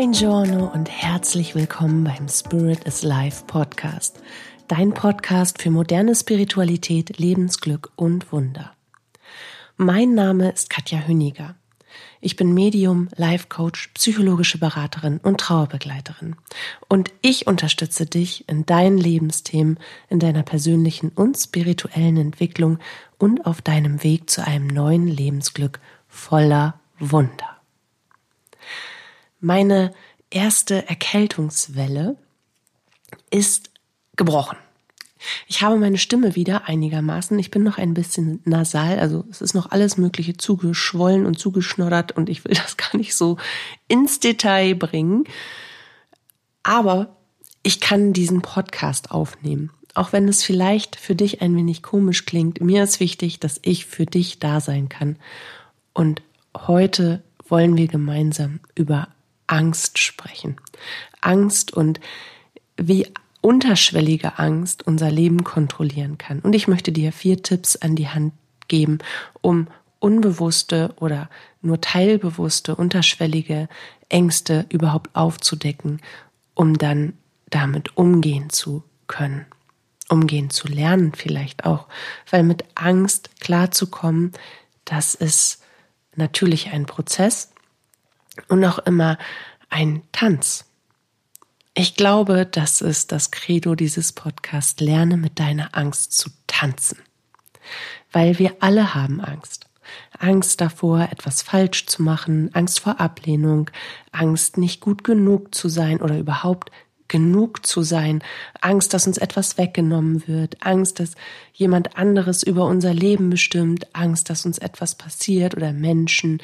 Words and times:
Buongiorno 0.00 0.72
und 0.72 0.88
herzlich 0.88 1.54
willkommen 1.54 2.04
beim 2.04 2.26
Spirit 2.26 2.84
is 2.84 3.02
Life 3.02 3.44
Podcast. 3.46 4.18
Dein 4.66 4.94
Podcast 4.94 5.60
für 5.60 5.70
moderne 5.70 6.14
Spiritualität, 6.14 7.18
Lebensglück 7.18 7.92
und 7.96 8.32
Wunder. 8.32 8.72
Mein 9.76 10.14
Name 10.14 10.52
ist 10.52 10.70
Katja 10.70 11.06
Hüniger. 11.06 11.54
Ich 12.22 12.36
bin 12.36 12.54
Medium, 12.54 13.08
Life 13.16 13.48
Coach, 13.50 13.88
psychologische 13.88 14.56
Beraterin 14.56 15.18
und 15.18 15.38
Trauerbegleiterin. 15.38 16.34
Und 16.88 17.12
ich 17.20 17.46
unterstütze 17.46 18.06
dich 18.06 18.48
in 18.48 18.64
deinen 18.64 18.96
Lebensthemen, 18.96 19.78
in 20.08 20.18
deiner 20.18 20.44
persönlichen 20.44 21.10
und 21.10 21.36
spirituellen 21.36 22.16
Entwicklung 22.16 22.78
und 23.18 23.44
auf 23.44 23.60
deinem 23.60 24.02
Weg 24.02 24.30
zu 24.30 24.46
einem 24.46 24.66
neuen 24.66 25.06
Lebensglück 25.06 25.78
voller 26.08 26.80
Wunder. 26.98 27.59
Meine 29.40 29.92
erste 30.30 30.88
Erkältungswelle 30.88 32.16
ist 33.30 33.70
gebrochen. 34.16 34.58
Ich 35.46 35.62
habe 35.62 35.76
meine 35.76 35.98
Stimme 35.98 36.34
wieder 36.34 36.66
einigermaßen. 36.68 37.38
Ich 37.38 37.50
bin 37.50 37.62
noch 37.62 37.78
ein 37.78 37.94
bisschen 37.94 38.40
nasal, 38.44 38.98
also 38.98 39.24
es 39.30 39.40
ist 39.42 39.54
noch 39.54 39.70
alles 39.70 39.98
Mögliche 39.98 40.36
zugeschwollen 40.36 41.26
und 41.26 41.38
zugeschnoddert 41.38 42.12
und 42.12 42.28
ich 42.28 42.44
will 42.44 42.54
das 42.54 42.76
gar 42.76 42.96
nicht 42.96 43.14
so 43.14 43.36
ins 43.88 44.20
Detail 44.20 44.74
bringen. 44.74 45.24
Aber 46.62 47.16
ich 47.62 47.80
kann 47.80 48.12
diesen 48.12 48.42
Podcast 48.42 49.10
aufnehmen. 49.10 49.70
Auch 49.94 50.12
wenn 50.12 50.28
es 50.28 50.42
vielleicht 50.42 50.96
für 50.96 51.14
dich 51.14 51.42
ein 51.42 51.56
wenig 51.56 51.82
komisch 51.82 52.24
klingt, 52.24 52.60
mir 52.60 52.84
ist 52.84 53.00
wichtig, 53.00 53.40
dass 53.40 53.58
ich 53.62 53.86
für 53.86 54.06
dich 54.06 54.38
da 54.38 54.60
sein 54.60 54.88
kann. 54.88 55.16
Und 55.92 56.22
heute 56.56 57.22
wollen 57.48 57.76
wir 57.76 57.88
gemeinsam 57.88 58.60
über 58.74 59.08
Angst 59.50 59.98
sprechen. 59.98 60.56
Angst 61.20 61.72
und 61.72 62.00
wie 62.76 63.08
unterschwellige 63.40 64.38
Angst 64.38 64.86
unser 64.86 65.10
Leben 65.10 65.44
kontrollieren 65.44 66.18
kann. 66.18 66.40
Und 66.40 66.54
ich 66.54 66.68
möchte 66.68 66.92
dir 66.92 67.12
vier 67.12 67.42
Tipps 67.42 67.76
an 67.76 67.96
die 67.96 68.08
Hand 68.08 68.32
geben, 68.68 68.98
um 69.40 69.66
unbewusste 69.98 70.94
oder 71.00 71.28
nur 71.62 71.80
teilbewusste, 71.80 72.76
unterschwellige 72.76 73.68
Ängste 74.08 74.66
überhaupt 74.68 75.14
aufzudecken, 75.14 76.00
um 76.54 76.78
dann 76.78 77.14
damit 77.50 77.96
umgehen 77.96 78.50
zu 78.50 78.84
können, 79.08 79.46
umgehen 80.08 80.50
zu 80.50 80.68
lernen 80.68 81.12
vielleicht 81.14 81.64
auch, 81.64 81.88
weil 82.30 82.44
mit 82.44 82.64
Angst 82.76 83.30
klarzukommen, 83.40 84.32
das 84.84 85.14
ist 85.14 85.62
natürlich 86.14 86.70
ein 86.70 86.86
Prozess 86.86 87.50
und 88.48 88.64
auch 88.64 88.78
immer 88.80 89.18
ein 89.68 90.02
Tanz. 90.12 90.66
Ich 91.74 91.94
glaube, 91.94 92.46
das 92.46 92.80
ist 92.80 93.12
das 93.12 93.30
Credo 93.30 93.74
dieses 93.74 94.12
Podcasts. 94.12 94.80
Lerne 94.80 95.16
mit 95.16 95.38
deiner 95.38 95.76
Angst 95.76 96.12
zu 96.12 96.30
tanzen. 96.46 96.98
Weil 98.10 98.38
wir 98.38 98.56
alle 98.60 98.94
haben 98.94 99.20
Angst. 99.20 99.66
Angst 100.18 100.60
davor, 100.60 101.08
etwas 101.10 101.42
falsch 101.42 101.86
zu 101.86 102.02
machen, 102.02 102.50
Angst 102.54 102.80
vor 102.80 103.00
Ablehnung, 103.00 103.70
Angst, 104.12 104.58
nicht 104.58 104.80
gut 104.80 105.04
genug 105.04 105.54
zu 105.54 105.68
sein 105.68 106.00
oder 106.00 106.18
überhaupt 106.18 106.70
genug 107.10 107.66
zu 107.66 107.82
sein, 107.82 108.22
Angst, 108.60 108.94
dass 108.94 109.06
uns 109.06 109.18
etwas 109.18 109.58
weggenommen 109.58 110.28
wird, 110.28 110.64
Angst, 110.64 111.00
dass 111.00 111.14
jemand 111.52 111.96
anderes 111.96 112.42
über 112.42 112.66
unser 112.66 112.94
Leben 112.94 113.30
bestimmt, 113.30 113.94
Angst, 113.94 114.30
dass 114.30 114.46
uns 114.46 114.58
etwas 114.58 114.94
passiert 114.94 115.56
oder 115.56 115.72
Menschen, 115.72 116.38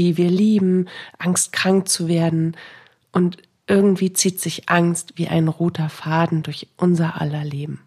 die 0.00 0.16
wir 0.16 0.30
lieben, 0.30 0.88
Angst 1.18 1.52
krank 1.52 1.88
zu 1.88 2.08
werden 2.08 2.56
und 3.12 3.38
irgendwie 3.66 4.12
zieht 4.12 4.40
sich 4.40 4.68
Angst 4.68 5.14
wie 5.16 5.28
ein 5.28 5.48
roter 5.48 5.88
Faden 5.88 6.42
durch 6.42 6.68
unser 6.76 7.20
aller 7.20 7.44
Leben. 7.44 7.80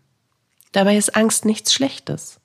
Dabei 0.72 0.98
ist 0.98 1.16
Angst 1.16 1.46
nichts 1.46 1.74
Schlechtes. 1.74 2.40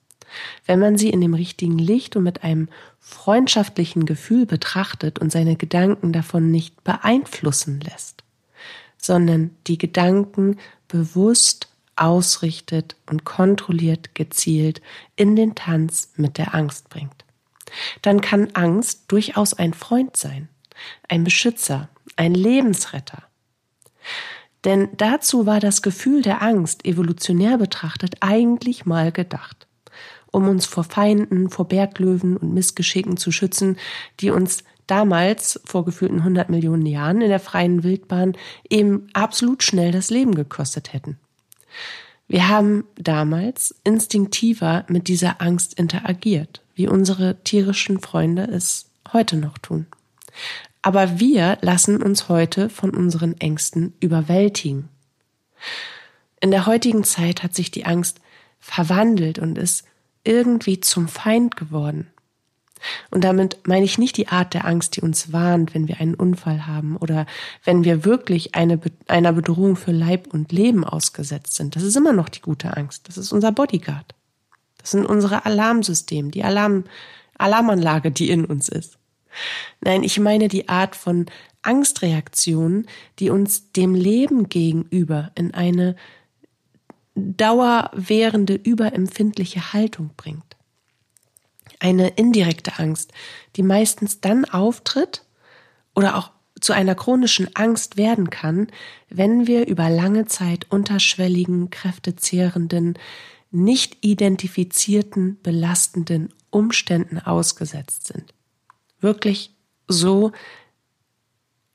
Wenn 0.67 0.78
man 0.78 0.97
sie 0.97 1.11
in 1.11 1.21
dem 1.21 1.34
richtigen 1.34 1.78
Licht 1.78 2.17
und 2.17 2.25
mit 2.25 2.43
einem 2.43 2.69
freundschaftlichen 3.00 4.06
Gefühl 4.06 4.47
betrachtet 4.47 5.19
und 5.19 5.31
seine 5.31 5.56
Gedanken 5.56 6.12
davon 6.12 6.50
nicht 6.50 6.84
beeinflussen 6.84 7.81
lässt, 7.81 8.23
sondern 8.97 9.50
die 9.67 9.79
Gedanken 9.79 10.56
bewusst 10.89 11.69
ausrichtet 11.97 12.97
und 13.11 13.25
kontrolliert 13.25 14.15
gezielt 14.15 14.81
in 15.17 15.37
den 15.37 15.55
Tanz 15.55 16.12
mit 16.17 16.39
der 16.39 16.55
Angst 16.55 16.89
bringt. 16.89 17.25
Dann 18.03 18.21
kann 18.21 18.50
Angst 18.55 19.05
durchaus 19.09 19.55
ein 19.55 19.75
Freund 19.75 20.16
sein, 20.16 20.49
ein 21.09 21.25
Beschützer, 21.25 21.88
ein 22.16 22.34
Lebensretter. 22.34 23.22
Denn 24.65 24.88
dazu 24.97 25.47
war 25.47 25.60
das 25.60 25.82
Gefühl 25.82 26.22
der 26.22 26.43
Angst 26.43 26.84
evolutionär 26.84 27.59
betrachtet 27.59 28.16
eigentlich 28.21 28.87
mal 28.87 29.11
gedacht, 29.11 29.66
um 30.31 30.49
uns 30.49 30.66
vor 30.66 30.84
Feinden, 30.84 31.50
vor 31.50 31.66
Berglöwen 31.66 32.37
und 32.37 32.55
Missgeschicken 32.55 33.16
zu 33.16 33.32
schützen, 33.32 33.77
die 34.21 34.31
uns 34.31 34.62
damals, 34.87 35.61
vor 35.65 35.84
gefühlten 35.84 36.19
100 36.19 36.50
Millionen 36.50 36.87
Jahren, 36.87 37.22
in 37.22 37.28
der 37.28 37.41
freien 37.41 37.82
Wildbahn 37.82 38.37
eben 38.69 39.09
absolut 39.15 39.62
schnell 39.62 39.91
das 39.91 40.11
Leben 40.11 40.34
gekostet 40.34 40.93
hätten. 40.93 41.19
Wir 42.28 42.49
haben 42.49 42.84
damals 42.97 43.75
instinktiver 43.84 44.84
mit 44.88 45.09
dieser 45.09 45.41
Angst 45.41 45.75
interagiert, 45.75 46.62
wie 46.75 46.88
unsere 46.88 47.43
tierischen 47.43 48.00
Freunde 48.00 48.44
es 48.44 48.91
heute 49.12 49.37
noch 49.37 49.59
tun. 49.59 49.87
Aber 50.83 51.21
wir 51.21 51.59
lassen 51.60 52.03
uns 52.03 52.28
heute 52.28 52.69
von 52.69 52.91
unseren 52.91 53.41
Ängsten 53.41 53.94
überwältigen. 54.00 54.88
In 56.41 56.50
der 56.50 56.66
heutigen 56.66 57.05
Zeit 57.05 57.43
hat 57.43 57.55
sich 57.55 57.71
die 57.71 57.87
Angst 57.87 58.21
verwandelt 58.59 59.38
und 59.38 59.59
ist 59.59 59.84
irgendwie 60.25 60.81
zum 60.81 61.09
Feind 61.09 61.56
geworden. 61.56 62.09
Und 63.12 63.22
damit 63.22 63.61
meine 63.65 63.84
ich 63.84 63.99
nicht 63.99 64.16
die 64.16 64.28
Art 64.28 64.55
der 64.55 64.65
Angst, 64.65 64.97
die 64.97 65.03
uns 65.03 65.32
warnt, 65.32 65.72
wenn 65.72 65.87
wir 65.87 66.00
einen 66.00 66.16
Unfall 66.16 66.66
haben 66.66 66.97
oder 66.97 67.27
wenn 67.65 67.84
wir 67.84 68.05
wirklich 68.05 68.56
eine, 68.56 68.81
einer 69.06 69.32
Bedrohung 69.32 69.77
für 69.77 69.93
Leib 69.93 70.27
und 70.32 70.50
Leben 70.50 70.84
ausgesetzt 70.84 71.55
sind. 71.55 71.77
Das 71.77 71.84
ist 71.84 71.97
immer 71.97 72.12
noch 72.12 72.28
die 72.28 72.41
gute 72.41 72.77
Angst. 72.77 73.09
Das 73.09 73.16
ist 73.19 73.32
unser 73.32 73.53
Bodyguard. 73.53 74.15
Das 74.82 74.91
sind 74.91 75.06
unsere 75.06 75.47
Alarmsysteme, 75.47 76.31
die 76.31 76.44
Alarm, 76.44 76.84
Alarmanlage, 77.38 78.10
die 78.10 78.31
in 78.31 78.44
uns 78.44 78.69
ist. 78.69 78.98
Nein, 79.81 80.03
ich 80.03 80.20
meine 80.20 80.48
die 80.48 80.69
Art 80.69 80.94
von 80.94 81.26
Angstreaktion, 81.62 82.87
die 83.19 83.31
uns 83.31 83.72
dem 83.72 83.94
Leben 83.94 84.48
gegenüber 84.48 85.31
in 85.34 85.54
eine 85.54 85.97
dauerwährende 87.15 88.54
überempfindliche 88.54 89.72
Haltung 89.72 90.10
bringt. 90.16 90.56
Eine 91.78 92.09
indirekte 92.09 92.78
Angst, 92.78 93.12
die 93.56 93.62
meistens 93.62 94.20
dann 94.20 94.44
auftritt 94.44 95.25
oder 95.94 96.16
auch 96.16 96.31
zu 96.60 96.72
einer 96.72 96.94
chronischen 96.94 97.54
Angst 97.54 97.97
werden 97.97 98.31
kann, 98.31 98.69
wenn 99.09 99.47
wir 99.47 99.66
über 99.66 99.91
lange 99.91 100.26
Zeit 100.26 100.66
unterschwelligen, 100.70 101.70
kräftezehrenden, 101.70 102.99
nicht 103.53 103.99
identifizierten, 104.01 105.39
belastenden 105.43 106.33
Umständen 106.51 107.19
ausgesetzt 107.19 108.07
sind 108.07 108.35
wirklich 109.03 109.55
so 109.89 110.33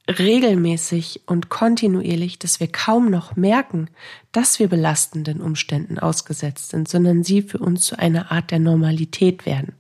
regelmäßig 0.10 1.24
und 1.26 1.50
kontinuierlich, 1.50 2.40
dass 2.40 2.62
wir 2.62 2.72
kaum 2.72 3.10
noch 3.12 3.36
merken, 3.36 3.90
dass 4.32 4.58
wir 4.58 4.70
belastenden 4.70 5.42
Umständen 5.42 6.00
ausgesetzt 6.00 6.70
sind, 6.70 6.88
sondern 6.88 7.24
sie 7.24 7.42
für 7.42 7.58
uns 7.58 7.86
zu 7.86 8.00
einer 8.00 8.32
Art 8.32 8.52
der 8.52 8.60
Normalität 8.60 9.46
werden 9.46 9.76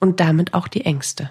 und 0.00 0.18
damit 0.18 0.54
auch 0.54 0.66
die 0.66 0.84
Ängste. 0.84 1.30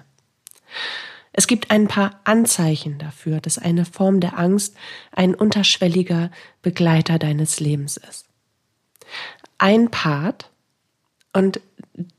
Es 1.32 1.46
gibt 1.46 1.70
ein 1.70 1.86
paar 1.86 2.20
Anzeichen 2.24 2.96
dafür, 2.98 3.40
dass 3.40 3.58
eine 3.58 3.84
Form 3.84 4.20
der 4.20 4.38
Angst 4.38 4.74
ein 5.12 5.34
unterschwelliger 5.34 6.30
Begleiter 6.62 7.18
deines 7.18 7.60
Lebens 7.60 7.98
ist. 7.98 8.26
Ein 9.58 9.90
Part, 9.90 10.50
und 11.34 11.60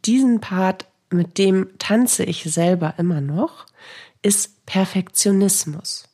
diesen 0.06 0.42
Part 0.42 0.86
mit 1.10 1.38
dem 1.38 1.70
tanze 1.80 2.24
ich 2.24 2.44
selber 2.44 2.96
immer 2.98 3.22
noch, 3.22 3.66
ist 4.22 4.66
Perfektionismus. 4.66 6.08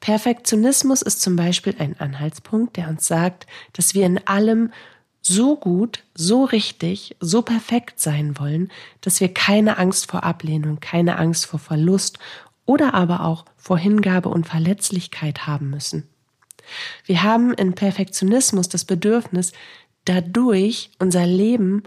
Perfektionismus 0.00 1.02
ist 1.02 1.22
zum 1.22 1.36
Beispiel 1.36 1.74
ein 1.78 1.98
Anhaltspunkt, 1.98 2.76
der 2.76 2.88
uns 2.88 3.06
sagt, 3.06 3.46
dass 3.72 3.94
wir 3.94 4.04
in 4.04 4.26
allem 4.26 4.72
so 5.22 5.56
gut, 5.56 6.04
so 6.14 6.44
richtig, 6.44 7.16
so 7.20 7.42
perfekt 7.42 7.98
sein 8.00 8.38
wollen, 8.38 8.70
dass 9.00 9.20
wir 9.20 9.32
keine 9.32 9.78
Angst 9.78 10.10
vor 10.10 10.22
Ablehnung, 10.22 10.78
keine 10.80 11.18
Angst 11.18 11.46
vor 11.46 11.58
Verlust 11.58 12.18
oder 12.64 12.94
aber 12.94 13.24
auch 13.24 13.44
vor 13.56 13.78
Hingabe 13.78 14.28
und 14.28 14.46
Verletzlichkeit 14.46 15.46
haben 15.46 15.70
müssen. 15.70 16.08
Wir 17.04 17.22
haben 17.22 17.52
in 17.54 17.74
Perfektionismus 17.74 18.68
das 18.68 18.84
Bedürfnis, 18.84 19.52
dadurch 20.06 20.90
unser 20.98 21.26
Leben 21.26 21.82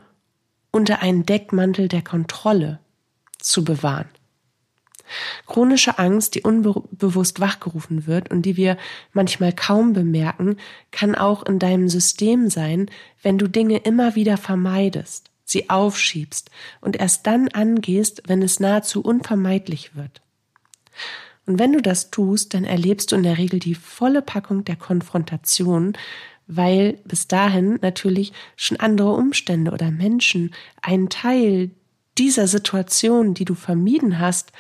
unter 0.72 1.02
einen 1.02 1.26
Deckmantel 1.26 1.88
der 1.88 2.04
Kontrolle 2.04 2.80
zu 3.40 3.64
bewahren. 3.64 4.10
Chronische 5.48 5.98
Angst, 5.98 6.36
die 6.36 6.42
unbewusst 6.42 7.40
wachgerufen 7.40 8.06
wird 8.06 8.30
und 8.30 8.44
die 8.44 8.58
wir 8.58 8.78
manchmal 9.12 9.52
kaum 9.54 9.94
bemerken, 9.94 10.58
kann 10.92 11.16
auch 11.16 11.44
in 11.44 11.58
deinem 11.58 11.90
System 11.90 12.50
sein, 12.50 12.92
wenn 13.24 13.40
du 13.40 13.48
Dinge 13.48 13.78
immer 13.78 14.14
wieder 14.14 14.38
vermeidest, 14.38 15.32
sie 15.46 15.70
aufschiebst 15.72 16.52
und 16.82 16.96
erst 16.96 17.26
dann 17.26 17.48
angehst, 17.48 18.24
wenn 18.28 18.44
es 18.44 18.60
nahezu 18.60 19.02
unvermeidlich 19.02 19.96
wird. 19.96 20.22
Und 21.48 21.58
wenn 21.58 21.74
du 21.74 21.82
das 21.82 22.12
tust, 22.12 22.54
dann 22.54 22.64
erlebst 22.64 23.12
du 23.12 23.16
in 23.16 23.24
der 23.24 23.40
Regel 23.40 23.60
die 23.60 23.74
volle 23.74 24.22
Packung 24.22 24.66
der 24.66 24.76
Konfrontation, 24.76 25.94
weil 26.50 26.94
bis 27.06 27.28
dahin 27.28 27.78
natürlich 27.82 28.34
schon 28.58 28.80
andere 28.80 29.14
Umstände 29.14 29.72
oder 29.72 29.92
Menschen 29.92 30.54
einen 30.82 31.10
Teil 31.10 31.70
dieser 32.18 32.48
Situation, 32.48 33.36
die 33.36 33.46
du 33.46 33.54
vermieden 33.54 34.20
hast, 34.20 34.52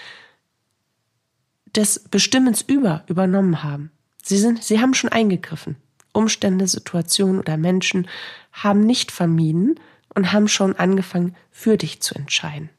des 1.75 1.99
Bestimmens 2.09 2.61
über 2.61 3.03
übernommen 3.07 3.63
haben. 3.63 3.91
Sie 4.23 4.37
sind, 4.37 4.63
sie 4.63 4.79
haben 4.79 4.93
schon 4.93 5.11
eingegriffen. 5.11 5.77
Umstände, 6.13 6.67
Situationen 6.67 7.39
oder 7.39 7.57
Menschen 7.57 8.07
haben 8.53 8.85
nicht 8.85 9.11
vermieden 9.11 9.79
und 10.13 10.31
haben 10.31 10.47
schon 10.47 10.75
angefangen, 10.75 11.35
für 11.51 11.75
dich 11.75 12.01
zu 12.01 12.13
entscheiden. 12.13 12.69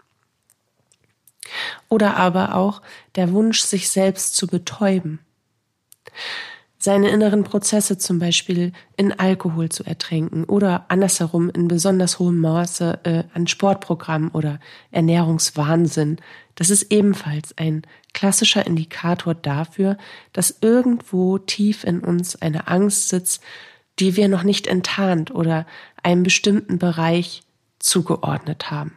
Oder 1.89 2.17
aber 2.17 2.55
auch 2.55 2.81
der 3.17 3.33
Wunsch, 3.33 3.61
sich 3.61 3.89
selbst 3.89 4.37
zu 4.37 4.47
betäuben 4.47 5.19
seine 6.83 7.11
inneren 7.11 7.45
Prozesse 7.45 7.99
zum 7.99 8.19
Beispiel 8.19 8.73
in 8.97 9.13
Alkohol 9.13 9.69
zu 9.69 9.85
ertränken 9.85 10.45
oder 10.45 10.87
andersherum 10.89 11.51
in 11.51 11.69
besonders 11.69 12.19
hohem 12.19 12.41
Maße 12.41 13.01
äh, 13.05 13.25
an 13.35 13.47
Sportprogrammen 13.47 14.31
oder 14.31 14.59
Ernährungswahnsinn. 14.91 16.17
Das 16.55 16.71
ist 16.71 16.91
ebenfalls 16.91 17.57
ein 17.59 17.83
klassischer 18.15 18.67
Indikator 18.67 19.35
dafür, 19.35 19.99
dass 20.33 20.57
irgendwo 20.63 21.37
tief 21.37 21.85
in 21.85 22.01
uns 22.01 22.41
eine 22.41 22.67
Angst 22.67 23.11
sitzt, 23.11 23.43
die 23.99 24.17
wir 24.17 24.29
noch 24.29 24.43
nicht 24.43 24.67
enttarnt 24.67 25.31
oder 25.31 25.67
einem 26.03 26.23
bestimmten 26.23 26.79
Bereich 26.79 27.43
zugeordnet 27.79 28.71
haben. 28.71 28.97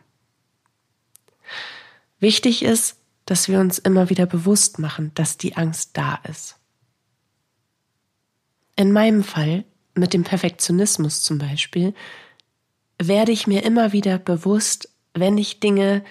Wichtig 2.19 2.63
ist, 2.63 2.95
dass 3.25 3.49
wir 3.49 3.59
uns 3.59 3.77
immer 3.77 4.09
wieder 4.09 4.25
bewusst 4.25 4.79
machen, 4.79 5.11
dass 5.15 5.37
die 5.37 5.57
Angst 5.57 5.91
da 5.93 6.19
ist. 6.29 6.55
In 8.75 8.91
meinem 8.91 9.23
Fall, 9.23 9.65
mit 9.95 10.13
dem 10.13 10.23
Perfektionismus 10.23 11.21
zum 11.21 11.37
Beispiel, 11.37 11.93
werde 12.97 13.31
ich 13.31 13.47
mir 13.47 13.63
immer 13.63 13.91
wieder 13.91 14.17
bewusst, 14.17 14.89
wenn 15.13 15.37
ich 15.37 15.59
Dinge 15.59 16.03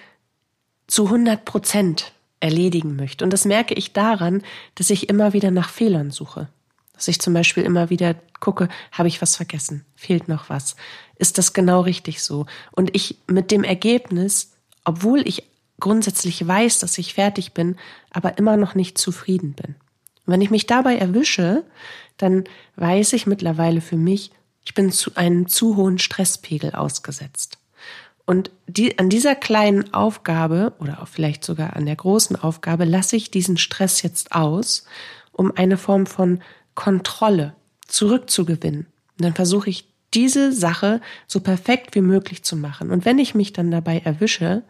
zu 0.87 1.05
100 1.05 1.43
Prozent 1.45 2.13
erledigen 2.39 2.95
möchte. 2.95 3.23
Und 3.23 3.31
das 3.31 3.45
merke 3.45 3.73
ich 3.73 3.93
daran, 3.93 4.43
dass 4.75 4.89
ich 4.89 5.09
immer 5.09 5.33
wieder 5.33 5.51
nach 5.51 5.69
Fehlern 5.69 6.11
suche. 6.11 6.49
Dass 6.93 7.07
ich 7.07 7.19
zum 7.19 7.33
Beispiel 7.33 7.63
immer 7.63 7.89
wieder 7.89 8.15
gucke, 8.39 8.69
habe 8.91 9.07
ich 9.07 9.21
was 9.21 9.35
vergessen? 9.35 9.85
Fehlt 9.95 10.27
noch 10.27 10.49
was? 10.49 10.75
Ist 11.15 11.37
das 11.37 11.53
genau 11.53 11.81
richtig 11.81 12.21
so? 12.21 12.45
Und 12.71 12.95
ich 12.95 13.17
mit 13.27 13.51
dem 13.51 13.63
Ergebnis, 13.63 14.51
obwohl 14.83 15.27
ich 15.27 15.43
grundsätzlich 15.79 16.45
weiß, 16.45 16.79
dass 16.79 16.97
ich 16.97 17.13
fertig 17.13 17.53
bin, 17.53 17.77
aber 18.11 18.37
immer 18.37 18.57
noch 18.57 18.75
nicht 18.75 18.97
zufrieden 18.97 19.53
bin. 19.53 19.75
Und 20.25 20.33
wenn 20.33 20.41
ich 20.41 20.51
mich 20.51 20.65
dabei 20.65 20.97
erwische, 20.97 21.63
dann 22.17 22.43
weiß 22.75 23.13
ich 23.13 23.27
mittlerweile 23.27 23.81
für 23.81 23.97
mich, 23.97 24.31
ich 24.65 24.73
bin 24.73 24.91
zu 24.91 25.15
einem 25.15 25.47
zu 25.47 25.75
hohen 25.75 25.99
Stresspegel 25.99 26.71
ausgesetzt. 26.71 27.57
Und 28.25 28.51
die, 28.67 28.97
an 28.99 29.09
dieser 29.09 29.35
kleinen 29.35 29.93
Aufgabe 29.93 30.73
oder 30.79 31.01
auch 31.01 31.09
vielleicht 31.09 31.43
sogar 31.43 31.75
an 31.75 31.85
der 31.85 31.97
großen 31.97 32.37
Aufgabe 32.37 32.85
lasse 32.85 33.17
ich 33.17 33.31
diesen 33.31 33.57
Stress 33.57 34.01
jetzt 34.01 34.31
aus, 34.31 34.85
um 35.33 35.51
eine 35.55 35.77
Form 35.77 36.05
von 36.05 36.41
Kontrolle 36.73 37.53
zurückzugewinnen. 37.87 38.87
Und 39.17 39.25
dann 39.25 39.33
versuche 39.33 39.69
ich 39.69 39.89
diese 40.13 40.53
Sache 40.53 41.01
so 41.27 41.41
perfekt 41.41 41.95
wie 41.95 42.01
möglich 42.01 42.43
zu 42.43 42.55
machen. 42.55 42.91
Und 42.91 43.03
wenn 43.03 43.19
ich 43.19 43.35
mich 43.35 43.51
dann 43.51 43.71
dabei 43.71 43.99
erwische, 43.99 44.63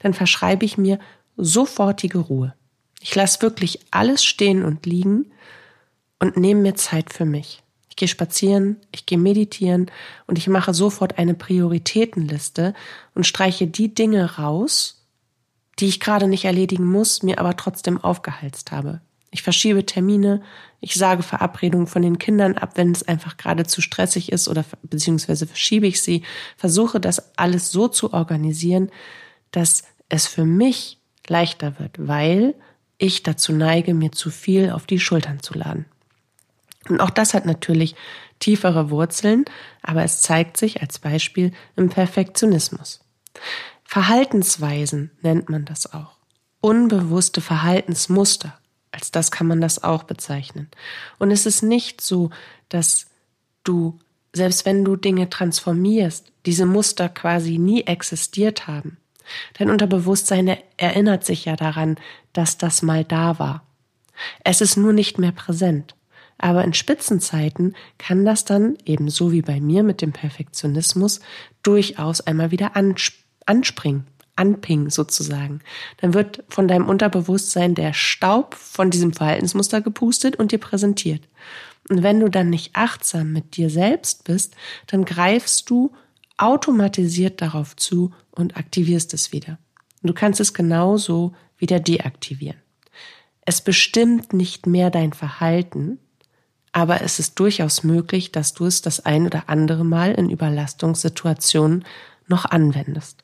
dann 0.00 0.12
verschreibe 0.12 0.64
ich 0.64 0.76
mir 0.76 0.98
sofortige 1.36 2.18
Ruhe. 2.18 2.54
Ich 3.00 3.14
lasse 3.14 3.40
wirklich 3.42 3.80
alles 3.90 4.24
stehen 4.24 4.64
und 4.64 4.84
liegen 4.84 5.30
und 6.18 6.36
nehme 6.36 6.60
mir 6.60 6.74
Zeit 6.74 7.12
für 7.12 7.24
mich. 7.24 7.62
Ich 7.88 7.96
gehe 7.96 8.08
spazieren, 8.08 8.76
ich 8.92 9.06
gehe 9.06 9.18
meditieren 9.18 9.90
und 10.26 10.38
ich 10.38 10.48
mache 10.48 10.74
sofort 10.74 11.18
eine 11.18 11.34
Prioritätenliste 11.34 12.74
und 13.14 13.26
streiche 13.26 13.66
die 13.66 13.94
Dinge 13.94 14.36
raus, 14.36 15.06
die 15.78 15.86
ich 15.86 16.00
gerade 16.00 16.28
nicht 16.28 16.44
erledigen 16.44 16.86
muss, 16.86 17.22
mir 17.22 17.38
aber 17.38 17.56
trotzdem 17.56 18.02
aufgehalst 18.02 18.72
habe. 18.72 19.00
Ich 19.30 19.42
verschiebe 19.42 19.84
Termine, 19.84 20.42
ich 20.80 20.94
sage 20.94 21.22
Verabredungen 21.22 21.86
von 21.86 22.02
den 22.02 22.18
Kindern 22.18 22.56
ab, 22.56 22.72
wenn 22.76 22.92
es 22.92 23.06
einfach 23.06 23.36
gerade 23.36 23.66
zu 23.66 23.82
stressig 23.82 24.32
ist 24.32 24.48
oder 24.48 24.64
beziehungsweise 24.82 25.46
verschiebe 25.46 25.86
ich 25.86 26.02
sie, 26.02 26.22
versuche 26.56 26.98
das 26.98 27.36
alles 27.36 27.70
so 27.70 27.88
zu 27.88 28.14
organisieren, 28.14 28.90
dass 29.50 29.82
es 30.08 30.26
für 30.26 30.44
mich 30.44 30.98
leichter 31.26 31.78
wird, 31.78 31.96
weil 31.98 32.54
ich 32.96 33.22
dazu 33.22 33.52
neige, 33.52 33.92
mir 33.92 34.12
zu 34.12 34.30
viel 34.30 34.70
auf 34.70 34.86
die 34.86 34.98
Schultern 34.98 35.40
zu 35.40 35.54
laden. 35.54 35.84
Und 36.90 37.00
auch 37.00 37.10
das 37.10 37.34
hat 37.34 37.46
natürlich 37.46 37.94
tiefere 38.38 38.90
Wurzeln, 38.90 39.44
aber 39.82 40.04
es 40.04 40.20
zeigt 40.20 40.56
sich 40.56 40.80
als 40.80 40.98
Beispiel 40.98 41.52
im 41.76 41.88
Perfektionismus. 41.88 43.00
Verhaltensweisen 43.84 45.10
nennt 45.22 45.48
man 45.48 45.64
das 45.64 45.92
auch. 45.92 46.16
Unbewusste 46.60 47.40
Verhaltensmuster. 47.40 48.58
Als 48.90 49.10
das 49.10 49.30
kann 49.30 49.46
man 49.46 49.60
das 49.60 49.82
auch 49.84 50.04
bezeichnen. 50.04 50.68
Und 51.18 51.30
es 51.30 51.46
ist 51.46 51.62
nicht 51.62 52.00
so, 52.00 52.30
dass 52.68 53.06
du, 53.64 53.98
selbst 54.32 54.66
wenn 54.66 54.84
du 54.84 54.96
Dinge 54.96 55.30
transformierst, 55.30 56.32
diese 56.46 56.66
Muster 56.66 57.08
quasi 57.08 57.58
nie 57.58 57.82
existiert 57.82 58.66
haben. 58.66 58.96
Dein 59.58 59.70
Unterbewusstsein 59.70 60.56
erinnert 60.76 61.24
sich 61.24 61.44
ja 61.44 61.56
daran, 61.56 61.96
dass 62.32 62.56
das 62.58 62.82
mal 62.82 63.04
da 63.04 63.38
war. 63.38 63.62
Es 64.42 64.60
ist 64.60 64.76
nur 64.76 64.92
nicht 64.92 65.18
mehr 65.18 65.32
präsent. 65.32 65.94
Aber 66.38 66.64
in 66.64 66.72
Spitzenzeiten 66.72 67.74
kann 67.98 68.24
das 68.24 68.44
dann, 68.44 68.78
ebenso 68.84 69.32
wie 69.32 69.42
bei 69.42 69.60
mir 69.60 69.82
mit 69.82 70.00
dem 70.00 70.12
Perfektionismus, 70.12 71.20
durchaus 71.62 72.20
einmal 72.20 72.52
wieder 72.52 72.72
anspringen, 73.44 74.06
anpingen 74.36 74.88
sozusagen. 74.88 75.60
Dann 75.98 76.14
wird 76.14 76.44
von 76.48 76.68
deinem 76.68 76.88
Unterbewusstsein 76.88 77.74
der 77.74 77.92
Staub 77.92 78.54
von 78.54 78.90
diesem 78.90 79.12
Verhaltensmuster 79.12 79.80
gepustet 79.80 80.36
und 80.36 80.52
dir 80.52 80.58
präsentiert. 80.58 81.28
Und 81.90 82.02
wenn 82.02 82.20
du 82.20 82.28
dann 82.28 82.50
nicht 82.50 82.70
achtsam 82.74 83.32
mit 83.32 83.56
dir 83.56 83.68
selbst 83.68 84.24
bist, 84.24 84.54
dann 84.86 85.04
greifst 85.04 85.68
du 85.70 85.92
automatisiert 86.36 87.42
darauf 87.42 87.74
zu 87.74 88.12
und 88.30 88.56
aktivierst 88.56 89.12
es 89.12 89.32
wieder. 89.32 89.58
Und 90.02 90.10
du 90.10 90.14
kannst 90.14 90.38
es 90.38 90.54
genauso 90.54 91.34
wieder 91.56 91.80
deaktivieren. 91.80 92.60
Es 93.44 93.60
bestimmt 93.60 94.32
nicht 94.32 94.66
mehr 94.66 94.90
dein 94.90 95.12
Verhalten, 95.12 95.98
aber 96.78 97.00
es 97.02 97.18
ist 97.18 97.40
durchaus 97.40 97.82
möglich, 97.82 98.30
dass 98.30 98.54
du 98.54 98.64
es 98.64 98.82
das 98.82 99.04
ein 99.04 99.26
oder 99.26 99.48
andere 99.48 99.84
Mal 99.84 100.12
in 100.12 100.30
Überlastungssituationen 100.30 101.84
noch 102.28 102.44
anwendest. 102.44 103.18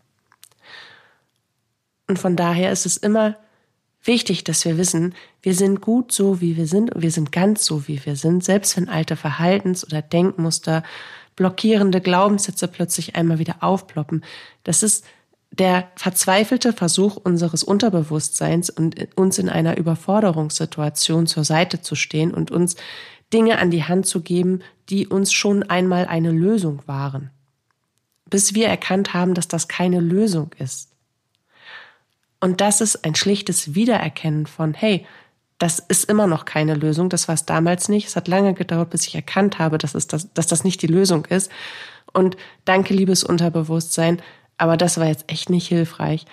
Und 2.08 2.18
von 2.18 2.34
daher 2.34 2.72
ist 2.72 2.84
es 2.84 2.96
immer 2.96 3.36
wichtig, 4.02 4.42
dass 4.42 4.64
wir 4.64 4.76
wissen, 4.76 5.14
wir 5.40 5.54
sind 5.54 5.80
gut 5.80 6.10
so, 6.10 6.40
wie 6.40 6.56
wir 6.56 6.66
sind, 6.66 6.92
und 6.92 7.02
wir 7.02 7.12
sind 7.12 7.30
ganz 7.30 7.64
so, 7.64 7.86
wie 7.86 8.04
wir 8.04 8.16
sind, 8.16 8.42
selbst 8.42 8.76
wenn 8.76 8.88
alte 8.88 9.14
Verhaltens- 9.14 9.84
oder 9.86 10.02
Denkmuster, 10.02 10.82
blockierende 11.36 12.00
Glaubenssätze 12.00 12.66
plötzlich 12.66 13.14
einmal 13.14 13.38
wieder 13.38 13.58
aufploppen. 13.60 14.24
Das 14.64 14.82
ist 14.82 15.04
der 15.52 15.92
verzweifelte 15.94 16.72
Versuch 16.72 17.14
unseres 17.14 17.62
Unterbewusstseins 17.62 18.70
und 18.70 19.16
uns 19.16 19.38
in 19.38 19.48
einer 19.48 19.76
Überforderungssituation 19.76 21.28
zur 21.28 21.44
Seite 21.44 21.80
zu 21.82 21.94
stehen 21.94 22.34
und 22.34 22.50
uns 22.50 22.74
Dinge 23.32 23.58
an 23.58 23.70
die 23.70 23.84
Hand 23.84 24.06
zu 24.06 24.20
geben, 24.20 24.60
die 24.88 25.06
uns 25.06 25.32
schon 25.32 25.62
einmal 25.64 26.06
eine 26.06 26.30
Lösung 26.30 26.82
waren. 26.86 27.30
Bis 28.28 28.54
wir 28.54 28.68
erkannt 28.68 29.14
haben, 29.14 29.34
dass 29.34 29.48
das 29.48 29.68
keine 29.68 30.00
Lösung 30.00 30.50
ist. 30.58 30.90
Und 32.40 32.60
das 32.60 32.80
ist 32.80 33.04
ein 33.04 33.14
schlichtes 33.14 33.74
Wiedererkennen 33.74 34.46
von, 34.46 34.74
hey, 34.74 35.06
das 35.58 35.78
ist 35.78 36.10
immer 36.10 36.26
noch 36.26 36.44
keine 36.44 36.74
Lösung, 36.74 37.08
das 37.08 37.28
war 37.28 37.34
es 37.34 37.46
damals 37.46 37.88
nicht. 37.88 38.08
Es 38.08 38.16
hat 38.16 38.28
lange 38.28 38.54
gedauert, 38.54 38.90
bis 38.90 39.06
ich 39.06 39.14
erkannt 39.14 39.58
habe, 39.58 39.78
dass, 39.78 39.94
es 39.94 40.06
das, 40.06 40.32
dass 40.34 40.46
das 40.46 40.64
nicht 40.64 40.82
die 40.82 40.88
Lösung 40.88 41.24
ist. 41.26 41.50
Und 42.12 42.36
danke, 42.64 42.92
liebes 42.92 43.24
Unterbewusstsein, 43.24 44.20
aber 44.58 44.76
das 44.76 44.98
war 44.98 45.06
jetzt 45.06 45.24
echt 45.28 45.50
nicht 45.50 45.68
hilfreich. 45.68 46.26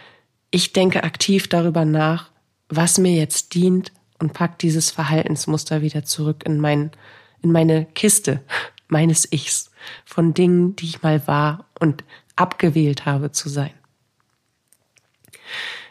Ich 0.50 0.74
denke 0.74 1.04
aktiv 1.04 1.48
darüber 1.48 1.86
nach, 1.86 2.30
was 2.68 2.98
mir 2.98 3.14
jetzt 3.14 3.54
dient 3.54 3.92
und 4.22 4.34
pack 4.34 4.60
dieses 4.60 4.92
Verhaltensmuster 4.92 5.82
wieder 5.82 6.04
zurück 6.04 6.44
in 6.46 6.60
mein, 6.60 6.92
in 7.42 7.52
meine 7.52 7.86
Kiste 7.86 8.42
meines 8.88 9.32
Ichs 9.32 9.72
von 10.06 10.34
Dingen, 10.34 10.76
die 10.76 10.86
ich 10.86 11.02
mal 11.02 11.26
war 11.28 11.66
und 11.80 12.04
abgewählt 12.36 13.06
habe 13.06 13.32
zu 13.32 13.50
sein. 13.50 13.72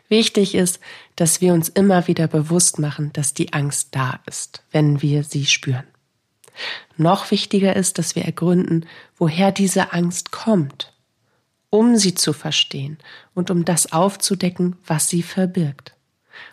Wichtig 0.09 0.55
ist, 0.55 0.81
dass 1.17 1.41
wir 1.41 1.55
uns 1.55 1.69
immer 1.69 2.09
wieder 2.09 2.27
bewusst 2.27 2.79
machen, 2.79 3.13
dass 3.13 3.33
die 3.33 3.53
Angst 3.53 3.89
da 3.93 4.21
ist, 4.27 4.65
wenn 4.73 5.03
wir 5.03 5.23
sie 5.23 5.47
spüren. 5.47 5.87
Noch 6.97 7.31
wichtiger 7.31 7.77
ist, 7.77 7.99
dass 7.99 8.17
wir 8.17 8.25
ergründen, 8.25 8.87
woher 9.17 9.53
diese 9.53 9.93
Angst 9.93 10.33
kommt, 10.33 10.93
um 11.71 11.97
sie 11.97 12.15
zu 12.15 12.33
verstehen 12.33 12.99
und 13.35 13.51
um 13.51 13.65
das 13.65 13.93
aufzudecken, 13.93 14.77
was 14.85 15.09
sie 15.09 15.23
verbirgt. 15.23 15.95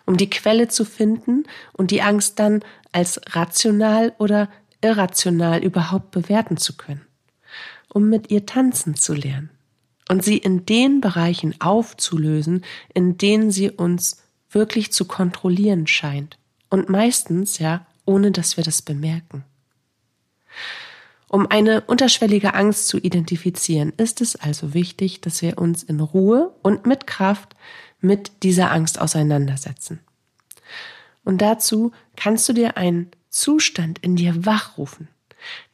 Um 0.05 0.17
die 0.17 0.29
Quelle 0.29 0.67
zu 0.67 0.85
finden 0.85 1.43
und 1.73 1.91
die 1.91 2.01
Angst 2.01 2.39
dann 2.39 2.63
als 2.91 3.19
rational 3.35 4.13
oder 4.17 4.49
irrational 4.81 5.63
überhaupt 5.63 6.11
bewerten 6.11 6.57
zu 6.57 6.77
können. 6.77 7.05
Um 7.89 8.09
mit 8.09 8.31
ihr 8.31 8.45
tanzen 8.45 8.95
zu 8.95 9.13
lernen 9.13 9.49
und 10.09 10.23
sie 10.23 10.37
in 10.37 10.65
den 10.65 11.01
Bereichen 11.01 11.59
aufzulösen, 11.59 12.63
in 12.93 13.17
denen 13.17 13.51
sie 13.51 13.71
uns 13.71 14.23
wirklich 14.49 14.91
zu 14.91 15.05
kontrollieren 15.05 15.87
scheint. 15.87 16.37
Und 16.69 16.89
meistens, 16.89 17.59
ja, 17.59 17.85
ohne 18.05 18.31
dass 18.31 18.57
wir 18.57 18.63
das 18.63 18.81
bemerken. 18.81 19.43
Um 21.29 21.45
eine 21.47 21.81
unterschwellige 21.81 22.53
Angst 22.53 22.87
zu 22.87 22.97
identifizieren, 22.97 23.91
ist 23.97 24.21
es 24.21 24.37
also 24.37 24.73
wichtig, 24.73 25.19
dass 25.19 25.41
wir 25.41 25.57
uns 25.57 25.83
in 25.83 25.99
Ruhe 25.99 26.55
und 26.61 26.85
mit 26.85 27.05
Kraft 27.05 27.53
mit 27.99 28.43
dieser 28.43 28.71
Angst 28.71 28.99
auseinandersetzen. 28.99 29.99
Und 31.23 31.41
dazu 31.41 31.91
kannst 32.15 32.47
du 32.47 32.53
dir 32.53 32.77
einen 32.77 33.11
Zustand 33.29 33.99
in 33.99 34.15
dir 34.15 34.45
wachrufen, 34.45 35.09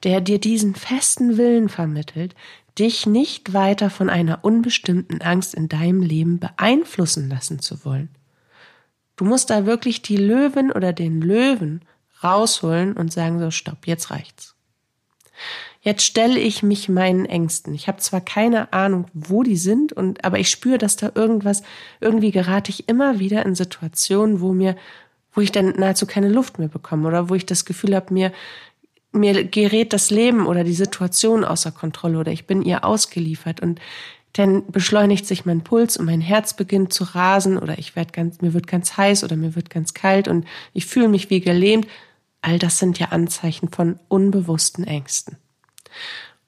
der 0.03 0.21
dir 0.21 0.39
diesen 0.39 0.75
festen 0.75 1.37
Willen 1.37 1.69
vermittelt, 1.69 2.35
dich 2.79 3.05
nicht 3.05 3.53
weiter 3.53 3.89
von 3.89 4.09
einer 4.09 4.43
unbestimmten 4.43 5.21
Angst 5.21 5.53
in 5.53 5.69
deinem 5.69 6.01
Leben 6.01 6.39
beeinflussen 6.39 7.29
lassen 7.29 7.59
zu 7.59 7.85
wollen. 7.85 8.09
Du 9.15 9.25
musst 9.25 9.49
da 9.51 9.65
wirklich 9.65 10.01
die 10.01 10.17
Löwen 10.17 10.71
oder 10.71 10.91
den 10.91 11.21
Löwen 11.21 11.85
rausholen 12.23 12.93
und 12.93 13.13
sagen 13.13 13.39
so, 13.39 13.51
stopp, 13.51 13.85
jetzt 13.85 14.09
reicht's. 14.09 14.55
Jetzt 15.83 16.03
stelle 16.05 16.39
ich 16.39 16.63
mich 16.63 16.87
meinen 16.87 17.25
Ängsten. 17.25 17.73
Ich 17.73 17.89
habe 17.89 17.97
zwar 17.97 18.21
keine 18.21 18.71
Ahnung, 18.71 19.05
wo 19.13 19.43
die 19.43 19.57
sind, 19.57 19.91
und 19.91 20.23
aber 20.23 20.39
ich 20.39 20.49
spüre, 20.49 20.77
dass 20.77 20.95
da 20.95 21.11
irgendwas, 21.13 21.61
irgendwie 21.99 22.31
gerate 22.31 22.71
ich 22.71 22.87
immer 22.87 23.19
wieder 23.19 23.45
in 23.45 23.53
Situationen, 23.53 24.39
wo 24.39 24.53
mir, 24.53 24.77
wo 25.33 25.41
ich 25.41 25.51
dann 25.51 25.71
nahezu 25.77 26.05
keine 26.05 26.29
Luft 26.29 26.57
mehr 26.57 26.69
bekomme 26.69 27.05
oder 27.05 27.29
wo 27.29 27.35
ich 27.35 27.45
das 27.45 27.65
Gefühl 27.65 27.95
habe, 27.95 28.13
mir 28.13 28.31
mir 29.15 29.43
gerät 29.43 29.93
das 29.93 30.09
Leben 30.09 30.47
oder 30.47 30.63
die 30.63 30.73
Situation 30.73 31.43
außer 31.43 31.71
Kontrolle 31.71 32.17
oder 32.17 32.31
ich 32.31 32.47
bin 32.47 32.63
ihr 32.63 32.83
ausgeliefert 32.83 33.59
und 33.59 33.79
dann 34.33 34.65
beschleunigt 34.71 35.27
sich 35.27 35.45
mein 35.45 35.63
Puls 35.63 35.97
und 35.97 36.05
mein 36.05 36.21
Herz 36.21 36.55
beginnt 36.55 36.91
zu 36.91 37.03
rasen 37.03 37.59
oder 37.59 37.77
ich 37.77 37.95
werde 37.95 38.11
ganz, 38.11 38.41
mir 38.41 38.53
wird 38.53 38.65
ganz 38.65 38.97
heiß 38.97 39.23
oder 39.23 39.35
mir 39.35 39.55
wird 39.55 39.69
ganz 39.69 39.93
kalt 39.93 40.27
und 40.27 40.47
ich 40.73 40.87
fühle 40.87 41.07
mich 41.07 41.29
wie 41.29 41.39
gelähmt. 41.39 41.87
All 42.41 42.57
das 42.57 42.79
sind 42.79 42.97
ja 42.97 43.09
Anzeichen 43.09 43.69
von 43.69 43.99
unbewussten 44.07 44.85
Ängsten. 44.85 45.37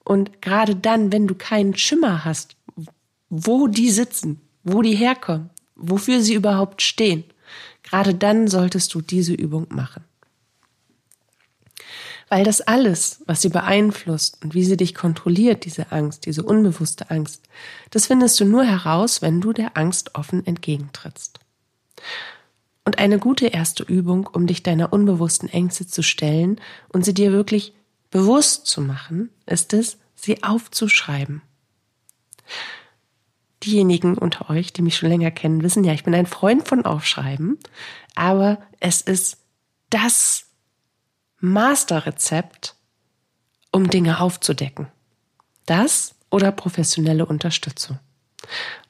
Und 0.03 0.41
gerade 0.41 0.75
dann, 0.75 1.11
wenn 1.11 1.27
du 1.27 1.35
keinen 1.35 1.75
Schimmer 1.75 2.25
hast, 2.25 2.55
wo 3.29 3.67
die 3.67 3.89
sitzen, 3.89 4.41
wo 4.63 4.81
die 4.81 4.95
herkommen, 4.95 5.49
wofür 5.75 6.21
sie 6.21 6.35
überhaupt 6.35 6.81
stehen, 6.81 7.23
gerade 7.83 8.13
dann 8.13 8.47
solltest 8.47 8.93
du 8.93 9.01
diese 9.01 9.33
Übung 9.33 9.67
machen. 9.69 10.03
Weil 12.29 12.43
das 12.43 12.61
alles, 12.61 13.21
was 13.27 13.41
sie 13.41 13.49
beeinflusst 13.49 14.43
und 14.43 14.55
wie 14.55 14.63
sie 14.63 14.77
dich 14.77 14.95
kontrolliert, 14.95 15.65
diese 15.65 15.91
Angst, 15.91 16.25
diese 16.25 16.43
unbewusste 16.43 17.11
Angst, 17.11 17.43
das 17.91 18.07
findest 18.07 18.39
du 18.39 18.45
nur 18.45 18.63
heraus, 18.63 19.21
wenn 19.21 19.41
du 19.41 19.53
der 19.53 19.77
Angst 19.77 20.15
offen 20.15 20.45
entgegentrittst. 20.45 21.39
Und 22.83 22.99
eine 22.99 23.19
gute 23.19 23.47
erste 23.47 23.83
Übung, 23.83 24.27
um 24.31 24.47
dich 24.47 24.63
deiner 24.63 24.93
unbewussten 24.93 25.49
Ängste 25.49 25.87
zu 25.87 26.03
stellen 26.03 26.59
und 26.89 27.05
sie 27.05 27.13
dir 27.13 27.31
wirklich 27.31 27.73
bewusst 28.15 28.65
zu 28.65 28.79
machen, 28.79 29.29
ist 29.45 29.73
es, 29.73 29.97
sie 30.15 30.41
aufzuschreiben. 30.41 31.41
Diejenigen 33.61 34.17
unter 34.17 34.49
euch, 34.49 34.71
die 34.71 34.81
mich 34.81 34.95
schon 34.95 35.09
länger 35.09 35.31
kennen, 35.31 35.63
wissen 35.63 35.83
ja, 35.83 35.91
ich 35.91 36.05
bin 36.05 36.15
ein 36.15 36.25
Freund 36.25 36.65
von 36.65 36.85
Aufschreiben, 36.85 37.59
aber 38.15 38.59
es 38.79 39.01
ist 39.01 39.39
das 39.89 40.45
Masterrezept, 41.41 42.77
um 43.73 43.89
Dinge 43.89 44.21
aufzudecken. 44.21 44.87
Das 45.65 46.15
oder 46.29 46.53
professionelle 46.53 47.25
Unterstützung. 47.25 47.99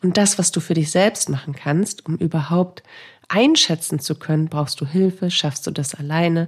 Und 0.04 0.18
das, 0.18 0.38
was 0.38 0.52
du 0.52 0.60
für 0.60 0.76
dich 0.76 0.92
selbst 0.92 1.30
machen 1.30 1.56
kannst, 1.56 2.06
um 2.06 2.16
überhaupt 2.18 2.84
einschätzen 3.28 3.98
zu 3.98 4.20
können, 4.20 4.50
brauchst 4.50 4.80
du 4.82 4.86
Hilfe, 4.86 5.32
schaffst 5.32 5.66
du 5.66 5.72
das 5.72 5.96
alleine, 5.96 6.48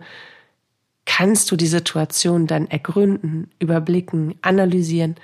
kannst 1.08 1.50
du 1.50 1.56
die 1.56 1.68
Situation 1.68 2.46
dann 2.46 2.68
ergründen, 2.68 3.50
überblicken, 3.60 4.36
analysieren. 4.42 5.16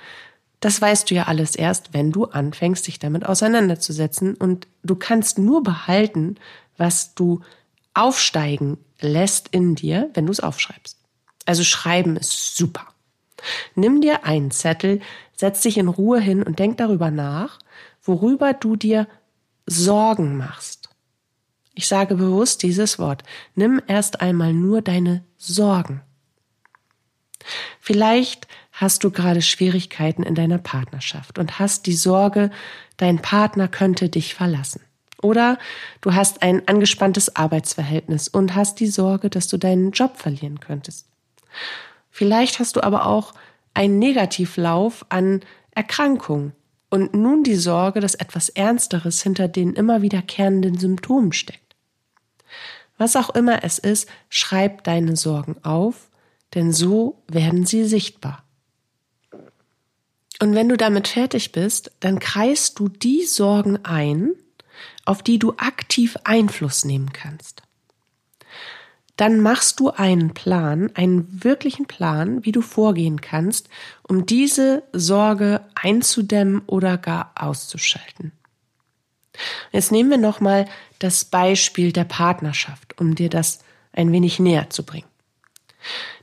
Das 0.58 0.80
weißt 0.80 1.10
du 1.10 1.14
ja 1.14 1.24
alles 1.24 1.54
erst, 1.54 1.92
wenn 1.92 2.10
du 2.10 2.24
anfängst, 2.24 2.86
dich 2.86 2.98
damit 2.98 3.26
auseinanderzusetzen. 3.26 4.34
Und 4.34 4.66
du 4.82 4.96
kannst 4.96 5.38
nur 5.38 5.62
behalten, 5.62 6.36
was 6.78 7.14
du 7.14 7.42
aufsteigen 7.92 8.78
lässt 9.00 9.48
in 9.48 9.74
dir, 9.74 10.10
wenn 10.14 10.24
du 10.24 10.32
es 10.32 10.40
aufschreibst. 10.40 10.98
Also 11.44 11.62
schreiben 11.62 12.16
ist 12.16 12.56
super. 12.56 12.86
Nimm 13.74 14.00
dir 14.00 14.24
einen 14.24 14.50
Zettel, 14.50 15.00
setz 15.36 15.60
dich 15.60 15.76
in 15.76 15.88
Ruhe 15.88 16.18
hin 16.18 16.42
und 16.42 16.58
denk 16.58 16.78
darüber 16.78 17.10
nach, 17.10 17.58
worüber 18.02 18.54
du 18.54 18.76
dir 18.76 19.06
Sorgen 19.66 20.38
machst. 20.38 20.83
Ich 21.74 21.88
sage 21.88 22.14
bewusst 22.14 22.62
dieses 22.62 22.98
Wort. 22.98 23.22
Nimm 23.54 23.82
erst 23.86 24.20
einmal 24.20 24.52
nur 24.52 24.80
deine 24.80 25.24
Sorgen. 25.36 26.02
Vielleicht 27.80 28.46
hast 28.72 29.04
du 29.04 29.10
gerade 29.10 29.42
Schwierigkeiten 29.42 30.22
in 30.22 30.34
deiner 30.34 30.58
Partnerschaft 30.58 31.38
und 31.38 31.58
hast 31.58 31.86
die 31.86 31.94
Sorge, 31.94 32.50
dein 32.96 33.20
Partner 33.20 33.68
könnte 33.68 34.08
dich 34.08 34.34
verlassen. 34.34 34.80
Oder 35.22 35.58
du 36.00 36.14
hast 36.14 36.42
ein 36.42 36.66
angespanntes 36.68 37.34
Arbeitsverhältnis 37.34 38.28
und 38.28 38.54
hast 38.54 38.78
die 38.80 38.86
Sorge, 38.86 39.30
dass 39.30 39.48
du 39.48 39.56
deinen 39.56 39.90
Job 39.92 40.16
verlieren 40.16 40.60
könntest. 40.60 41.06
Vielleicht 42.10 42.58
hast 42.58 42.76
du 42.76 42.82
aber 42.82 43.06
auch 43.06 43.32
einen 43.74 43.98
Negativlauf 43.98 45.04
an 45.08 45.40
Erkrankungen 45.72 46.52
und 46.90 47.14
nun 47.14 47.42
die 47.42 47.56
Sorge, 47.56 48.00
dass 48.00 48.14
etwas 48.14 48.48
Ernsteres 48.50 49.22
hinter 49.22 49.48
den 49.48 49.72
immer 49.72 50.02
wiederkehrenden 50.02 50.78
Symptomen 50.78 51.32
steckt. 51.32 51.63
Was 52.98 53.16
auch 53.16 53.30
immer 53.30 53.64
es 53.64 53.78
ist, 53.78 54.08
schreib 54.28 54.84
deine 54.84 55.16
Sorgen 55.16 55.56
auf, 55.64 56.08
denn 56.54 56.72
so 56.72 57.22
werden 57.26 57.66
sie 57.66 57.84
sichtbar. 57.84 58.44
Und 60.40 60.54
wenn 60.54 60.68
du 60.68 60.76
damit 60.76 61.08
fertig 61.08 61.52
bist, 61.52 61.92
dann 62.00 62.18
kreist 62.18 62.78
du 62.78 62.88
die 62.88 63.24
Sorgen 63.24 63.84
ein, 63.84 64.32
auf 65.04 65.22
die 65.22 65.38
du 65.38 65.54
aktiv 65.56 66.16
Einfluss 66.24 66.84
nehmen 66.84 67.12
kannst. 67.12 67.62
Dann 69.16 69.40
machst 69.40 69.78
du 69.78 69.90
einen 69.90 70.34
Plan, 70.34 70.90
einen 70.94 71.44
wirklichen 71.44 71.86
Plan, 71.86 72.44
wie 72.44 72.50
du 72.50 72.62
vorgehen 72.62 73.20
kannst, 73.20 73.68
um 74.02 74.26
diese 74.26 74.82
Sorge 74.92 75.60
einzudämmen 75.76 76.62
oder 76.66 76.98
gar 76.98 77.32
auszuschalten. 77.36 78.32
Jetzt 79.72 79.92
nehmen 79.92 80.10
wir 80.10 80.18
nochmal 80.18 80.66
das 80.98 81.24
Beispiel 81.24 81.92
der 81.92 82.04
Partnerschaft, 82.04 83.00
um 83.00 83.14
dir 83.14 83.28
das 83.28 83.60
ein 83.92 84.12
wenig 84.12 84.38
näher 84.38 84.70
zu 84.70 84.84
bringen. 84.84 85.08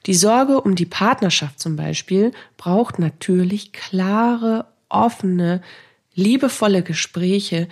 Die 0.05 0.13
Sorge 0.13 0.61
um 0.61 0.75
die 0.75 0.85
Partnerschaft 0.85 1.59
zum 1.59 1.75
Beispiel 1.75 2.31
braucht 2.57 2.99
natürlich 2.99 3.73
klare, 3.73 4.65
offene, 4.89 5.61
liebevolle 6.13 6.83
Gespräche, 6.83 7.67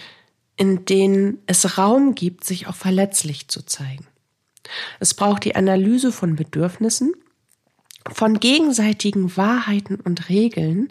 in 0.56 0.86
denen 0.86 1.40
es 1.48 1.78
Raum 1.78 2.16
gibt, 2.16 2.44
sich 2.44 2.68
auch 2.68 2.76
verletzlich 2.76 3.48
zu 3.48 3.66
zeigen. 3.66 4.06
Es 5.00 5.14
braucht 5.14 5.46
die 5.46 5.56
Analyse 5.56 6.12
von 6.12 6.36
Bedürfnissen, 6.36 7.14
von 8.12 8.40
gegenseitigen 8.40 9.36
Wahrheiten 9.36 9.96
und 9.96 10.30
Regeln, 10.30 10.90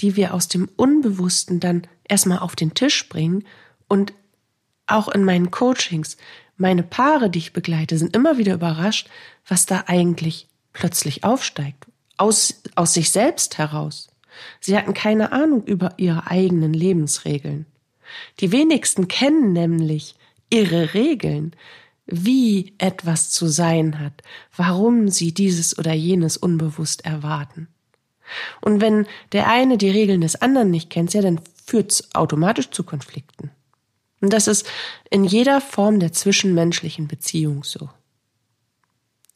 die 0.00 0.16
wir 0.16 0.34
aus 0.34 0.48
dem 0.48 0.68
Unbewussten 0.76 1.60
dann 1.60 1.86
erstmal 2.08 2.40
auf 2.40 2.56
den 2.56 2.74
Tisch 2.74 3.08
bringen 3.08 3.44
und 3.94 4.12
auch 4.88 5.06
in 5.06 5.22
meinen 5.22 5.52
Coachings, 5.52 6.16
meine 6.56 6.82
Paare, 6.82 7.30
die 7.30 7.38
ich 7.38 7.52
begleite, 7.52 7.96
sind 7.96 8.16
immer 8.16 8.38
wieder 8.38 8.54
überrascht, 8.54 9.08
was 9.46 9.66
da 9.66 9.84
eigentlich 9.86 10.48
plötzlich 10.72 11.22
aufsteigt. 11.22 11.86
Aus, 12.16 12.60
aus 12.74 12.92
sich 12.92 13.12
selbst 13.12 13.56
heraus. 13.56 14.08
Sie 14.58 14.76
hatten 14.76 14.94
keine 14.94 15.30
Ahnung 15.30 15.62
über 15.64 15.94
ihre 15.96 16.26
eigenen 16.26 16.74
Lebensregeln. 16.74 17.66
Die 18.40 18.50
wenigsten 18.50 19.06
kennen 19.06 19.52
nämlich 19.52 20.16
ihre 20.50 20.94
Regeln, 20.94 21.54
wie 22.06 22.74
etwas 22.78 23.30
zu 23.30 23.46
sein 23.46 24.00
hat, 24.00 24.24
warum 24.56 25.08
sie 25.08 25.32
dieses 25.32 25.78
oder 25.78 25.92
jenes 25.92 26.36
unbewusst 26.36 27.04
erwarten. 27.04 27.68
Und 28.60 28.80
wenn 28.80 29.06
der 29.30 29.48
eine 29.48 29.78
die 29.78 29.90
Regeln 29.90 30.20
des 30.20 30.34
anderen 30.34 30.72
nicht 30.72 30.90
kennt, 30.90 31.14
ja, 31.14 31.22
dann 31.22 31.40
führt 31.64 31.92
es 31.92 32.12
automatisch 32.16 32.70
zu 32.70 32.82
Konflikten. 32.82 33.52
Und 34.24 34.32
das 34.32 34.48
ist 34.48 34.66
in 35.10 35.24
jeder 35.24 35.60
Form 35.60 36.00
der 36.00 36.10
zwischenmenschlichen 36.14 37.08
Beziehung 37.08 37.62
so. 37.62 37.90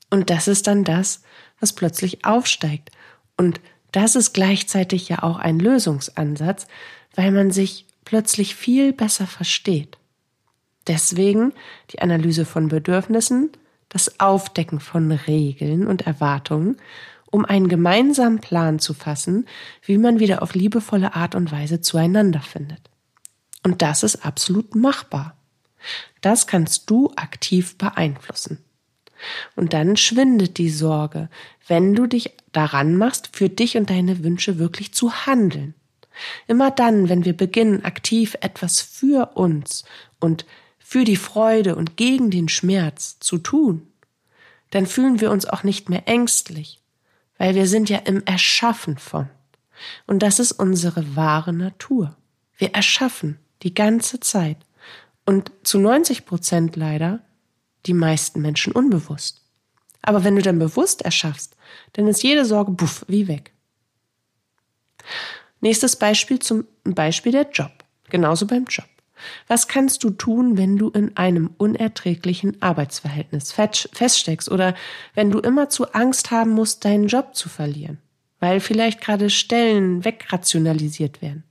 Und 0.09 0.31
das 0.31 0.49
ist 0.49 0.67
dann 0.67 0.83
das, 0.83 1.21
was 1.61 1.75
plötzlich 1.75 2.25
aufsteigt. 2.25 2.91
Und 3.37 3.61
das 3.93 4.17
ist 4.17 4.33
gleichzeitig 4.33 5.11
ja 5.11 5.23
auch 5.23 5.37
ein 5.37 5.59
Lösungsansatz, 5.59 6.67
weil 7.15 7.33
man 7.33 7.51
sich 7.51 7.85
plötzlich 8.07 8.55
viel 8.55 8.95
besser 8.95 9.27
versteht. 9.27 9.99
Deswegen 10.87 11.53
die 11.91 12.01
Analyse 12.01 12.47
von 12.47 12.69
Bedürfnissen, 12.69 13.51
das 13.91 14.19
Aufdecken 14.19 14.81
von 14.81 15.13
Regeln 15.13 15.87
und 15.87 16.07
Erwartungen, 16.07 16.79
um 17.31 17.45
einen 17.45 17.69
gemeinsamen 17.69 18.41
Plan 18.41 18.79
zu 18.79 18.95
fassen, 18.95 19.45
wie 19.83 19.99
man 19.99 20.19
wieder 20.19 20.43
auf 20.43 20.55
liebevolle 20.55 21.15
Art 21.15 21.35
und 21.35 21.53
Weise 21.53 21.83
zueinander 21.83 22.41
findet. 22.41 22.89
Und 23.63 23.83
das 23.83 24.03
ist 24.03 24.25
absolut 24.25 24.75
machbar. 24.75 25.37
Das 26.21 26.47
kannst 26.47 26.91
du 26.91 27.13
aktiv 27.17 27.77
beeinflussen. 27.77 28.59
Und 29.57 29.73
dann 29.73 29.97
schwindet 29.97 30.59
die 30.59 30.71
Sorge, 30.71 31.29
wenn 31.67 31.95
du 31.95 32.07
dich 32.07 32.33
daran 32.53 32.97
machst, 32.97 33.31
für 33.37 33.49
dich 33.49 33.77
und 33.77 33.91
deine 33.91 34.23
Wünsche 34.23 34.59
wirklich 34.59 34.95
zu 34.95 35.27
handeln. 35.27 35.75
Immer 36.47 36.71
dann, 36.71 37.09
wenn 37.09 37.25
wir 37.25 37.37
beginnen, 37.37 37.85
aktiv 37.85 38.37
etwas 38.41 38.81
für 38.81 39.37
uns 39.37 39.85
und 40.21 40.47
für 40.79 41.05
die 41.05 41.17
Freude 41.17 41.77
und 41.77 41.97
gegen 41.97 42.31
den 42.31 42.49
Schmerz 42.49 43.19
zu 43.21 43.39
tun, 43.39 43.87
dann 44.71 44.87
fühlen 44.87 45.21
wir 45.21 45.31
uns 45.31 45.47
auch 45.47 45.63
nicht 45.63 45.89
mehr 45.89 46.09
ängstlich, 46.09 46.81
weil 47.39 47.55
wir 47.55 47.67
sind 47.67 47.89
ja 47.89 47.99
im 47.99 48.25
Erschaffen 48.25 48.99
von. 48.99 49.29
Und 50.07 50.23
das 50.23 50.39
ist 50.39 50.53
unsere 50.53 51.17
wahre 51.17 51.53
Natur. 51.53 52.17
Wir 52.57 52.75
erschaffen 52.75 53.39
die 53.63 53.75
ganze 53.75 54.21
Zeit. 54.21 54.59
Und 55.25 55.53
zu 55.63 55.79
90 55.79 56.27
Prozent 56.27 56.77
leider 56.77 57.21
die 57.87 57.95
meisten 57.95 58.41
Menschen 58.41 58.73
unbewusst. 58.73 59.43
Aber 60.03 60.25
wenn 60.25 60.37
du 60.37 60.43
dann 60.43 60.59
bewusst 60.59 61.03
erschaffst, 61.03 61.57
dann 61.95 62.07
ist 62.07 62.23
jede 62.23 62.45
Sorge 62.45 62.73
buff 62.73 63.05
wie 63.09 63.29
weg. 63.29 63.53
Nächstes 65.61 65.97
Beispiel 65.97 66.39
zum 66.39 66.67
Beispiel 66.85 67.33
der 67.33 67.51
Job. 67.51 67.73
Genauso 68.11 68.47
beim 68.47 68.65
Job. 68.65 68.87
Was 69.49 69.67
kannst 69.67 70.05
du 70.05 70.11
tun, 70.11 70.57
wenn 70.57 70.77
du 70.77 70.91
in 70.91 71.17
einem 71.17 71.51
unerträglichen 71.59 72.63
Arbeitsverhältnis 72.63 73.53
feststeckst 73.53 74.51
oder 74.51 74.75
wenn 75.15 75.31
du 75.31 75.41
immer 75.41 75.69
zu 75.69 75.93
Angst 75.93 76.31
haben 76.31 76.53
musst, 76.53 76.85
deinen 76.85 77.09
Job 77.09 77.35
zu 77.35 77.49
verlieren, 77.49 77.99
weil 78.39 78.61
vielleicht 78.61 79.01
gerade 79.01 79.29
Stellen 79.29 80.05
wegrationalisiert 80.05 81.21
werden? 81.21 81.43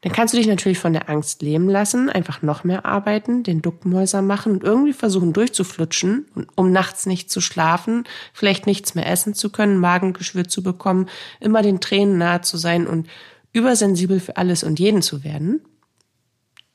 Dann 0.00 0.12
kannst 0.12 0.32
du 0.32 0.38
dich 0.38 0.46
natürlich 0.46 0.78
von 0.78 0.92
der 0.92 1.08
Angst 1.08 1.42
leben 1.42 1.68
lassen, 1.68 2.08
einfach 2.08 2.40
noch 2.40 2.62
mehr 2.62 2.84
arbeiten, 2.84 3.42
den 3.42 3.62
Duckmäuser 3.62 4.22
machen 4.22 4.52
und 4.52 4.62
irgendwie 4.62 4.92
versuchen 4.92 5.32
durchzuflutschen, 5.32 6.26
um 6.54 6.70
nachts 6.70 7.06
nicht 7.06 7.30
zu 7.30 7.40
schlafen, 7.40 8.04
vielleicht 8.32 8.66
nichts 8.66 8.94
mehr 8.94 9.10
essen 9.10 9.34
zu 9.34 9.50
können, 9.50 9.78
Magengeschwür 9.78 10.46
zu 10.46 10.62
bekommen, 10.62 11.08
immer 11.40 11.62
den 11.62 11.80
Tränen 11.80 12.16
nahe 12.16 12.42
zu 12.42 12.56
sein 12.58 12.86
und 12.86 13.08
übersensibel 13.52 14.20
für 14.20 14.36
alles 14.36 14.62
und 14.62 14.78
jeden 14.78 15.02
zu 15.02 15.24
werden. 15.24 15.62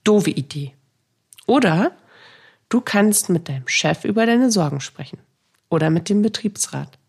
Doofe 0.04 0.32
Idee. 0.32 0.74
Oder 1.46 1.96
du 2.68 2.82
kannst 2.82 3.30
mit 3.30 3.48
deinem 3.48 3.70
Chef 3.70 4.04
über 4.04 4.26
deine 4.26 4.52
Sorgen 4.52 4.82
sprechen. 4.82 5.20
Oder 5.70 5.90
mit 5.90 6.10
dem 6.10 6.22
Betriebsrat. 6.22 7.00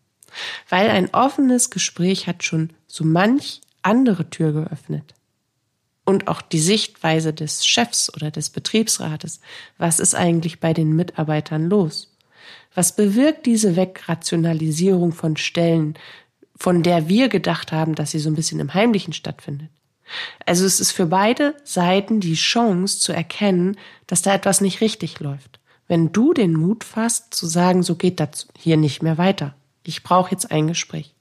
Weil 0.69 0.89
ein 0.89 1.13
offenes 1.13 1.71
Gespräch 1.71 2.27
hat 2.27 2.43
schon 2.43 2.69
so 2.87 3.03
manch 3.03 3.59
andere 3.81 4.29
Tür 4.29 4.53
geöffnet 4.53 5.13
und 6.05 6.27
auch 6.27 6.41
die 6.41 6.59
Sichtweise 6.59 7.33
des 7.33 7.65
Chefs 7.65 8.13
oder 8.13 8.31
des 8.31 8.51
Betriebsrates. 8.51 9.41
Was 9.77 9.99
ist 9.99 10.15
eigentlich 10.15 10.59
bei 10.59 10.73
den 10.73 10.95
Mitarbeitern 10.95 11.67
los? 11.69 12.15
Was 12.73 12.95
bewirkt 12.95 13.45
diese 13.45 13.75
Wegrationalisierung 13.75 15.11
von 15.11 15.35
Stellen, 15.35 15.95
von 16.55 16.83
der 16.83 17.09
wir 17.09 17.27
gedacht 17.27 17.71
haben, 17.71 17.95
dass 17.95 18.11
sie 18.11 18.19
so 18.19 18.29
ein 18.29 18.35
bisschen 18.35 18.59
im 18.59 18.73
Heimlichen 18.73 19.13
stattfindet? 19.13 19.69
Also 20.45 20.65
es 20.65 20.79
ist 20.79 20.91
für 20.91 21.07
beide 21.07 21.55
Seiten 21.63 22.19
die 22.19 22.35
Chance 22.35 22.99
zu 22.99 23.11
erkennen, 23.11 23.77
dass 24.05 24.21
da 24.21 24.35
etwas 24.35 24.61
nicht 24.61 24.81
richtig 24.81 25.19
läuft. 25.19 25.59
Wenn 25.87 26.11
du 26.11 26.33
den 26.33 26.53
Mut 26.53 26.83
fasst, 26.83 27.33
zu 27.33 27.47
sagen, 27.47 27.81
so 27.81 27.95
geht 27.95 28.19
das 28.19 28.47
hier 28.57 28.77
nicht 28.77 29.01
mehr 29.01 29.17
weiter. 29.17 29.55
Ich 29.83 30.03
brauche 30.03 30.31
jetzt 30.31 30.51
ein 30.51 30.67
Gespräch. 30.67 31.13